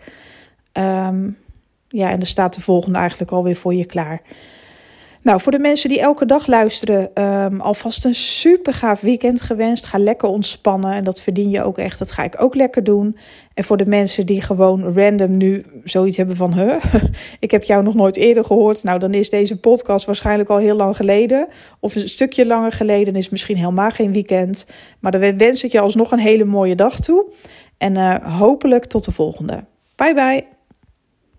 Ehm, 0.72 1.30
ja, 1.88 2.10
en 2.10 2.18
dan 2.18 2.28
staat 2.28 2.54
de 2.54 2.62
volgende 2.62 3.00
eigenlijk 3.00 3.32
alweer 3.32 3.56
voor 3.56 3.74
je 3.74 3.86
klaar. 3.86 4.22
Nou, 5.24 5.42
voor 5.42 5.52
de 5.52 5.60
mensen 5.60 5.90
die 5.90 6.00
elke 6.00 6.26
dag 6.26 6.48
luisteren, 6.48 7.24
um, 7.24 7.62
alvast 7.62 8.06
een 8.06 8.16
super 8.16 8.74
gaaf 8.74 9.02
weekend 9.02 9.42
gewenst. 9.42 9.86
Ga 9.86 9.98
lekker 9.98 10.30
ontspannen 10.30 10.92
en 10.94 11.04
dat 11.04 11.22
verdien 11.22 11.50
je 11.50 11.64
ook 11.64 11.78
echt. 11.78 12.00
Dat 12.00 12.12
ga 12.12 12.24
ik 12.24 12.42
ook 12.42 12.56
lekker 12.56 12.84
doen. 12.84 13.18
En 13.54 13.64
voor 13.64 13.78
de 13.78 13.86
mensen 13.86 14.26
die 14.26 14.42
gewoon 14.42 14.94
random 14.96 15.38
nu 15.38 15.66
zoiets 15.84 16.18
hebben 16.18 16.36
van, 16.36 16.54
huh, 16.54 16.84
ik 17.40 17.52
heb 17.52 17.64
jou 17.64 17.84
nog 17.84 17.94
nooit 17.94 18.16
eerder 18.16 18.46
gehoord. 18.46 18.84
Nou, 18.84 19.00
dan 19.00 19.14
is 19.14 19.30
deze 19.30 19.60
podcast 19.60 20.06
waarschijnlijk 20.06 20.50
al 20.50 20.58
heel 20.58 20.76
lang 20.76 20.96
geleden. 20.96 21.48
Of 21.80 21.96
een 21.96 22.10
stukje 22.10 22.46
langer 22.46 22.72
geleden 22.72 23.16
is 23.16 23.30
misschien 23.30 23.58
helemaal 23.58 23.92
geen 23.92 24.14
weekend. 24.14 24.68
Maar 25.00 25.12
dan 25.12 25.38
wens 25.38 25.64
ik 25.64 25.72
je 25.72 25.80
alsnog 25.80 26.12
een 26.12 26.20
hele 26.20 26.46
mooie 26.46 26.76
dag 26.76 27.00
toe. 27.00 27.26
En 27.78 27.96
uh, 27.96 28.16
hopelijk 28.40 28.86
tot 28.86 29.06
de 29.06 29.12
volgende. 29.12 29.64
Bye 29.96 30.14
bye. 30.14 30.53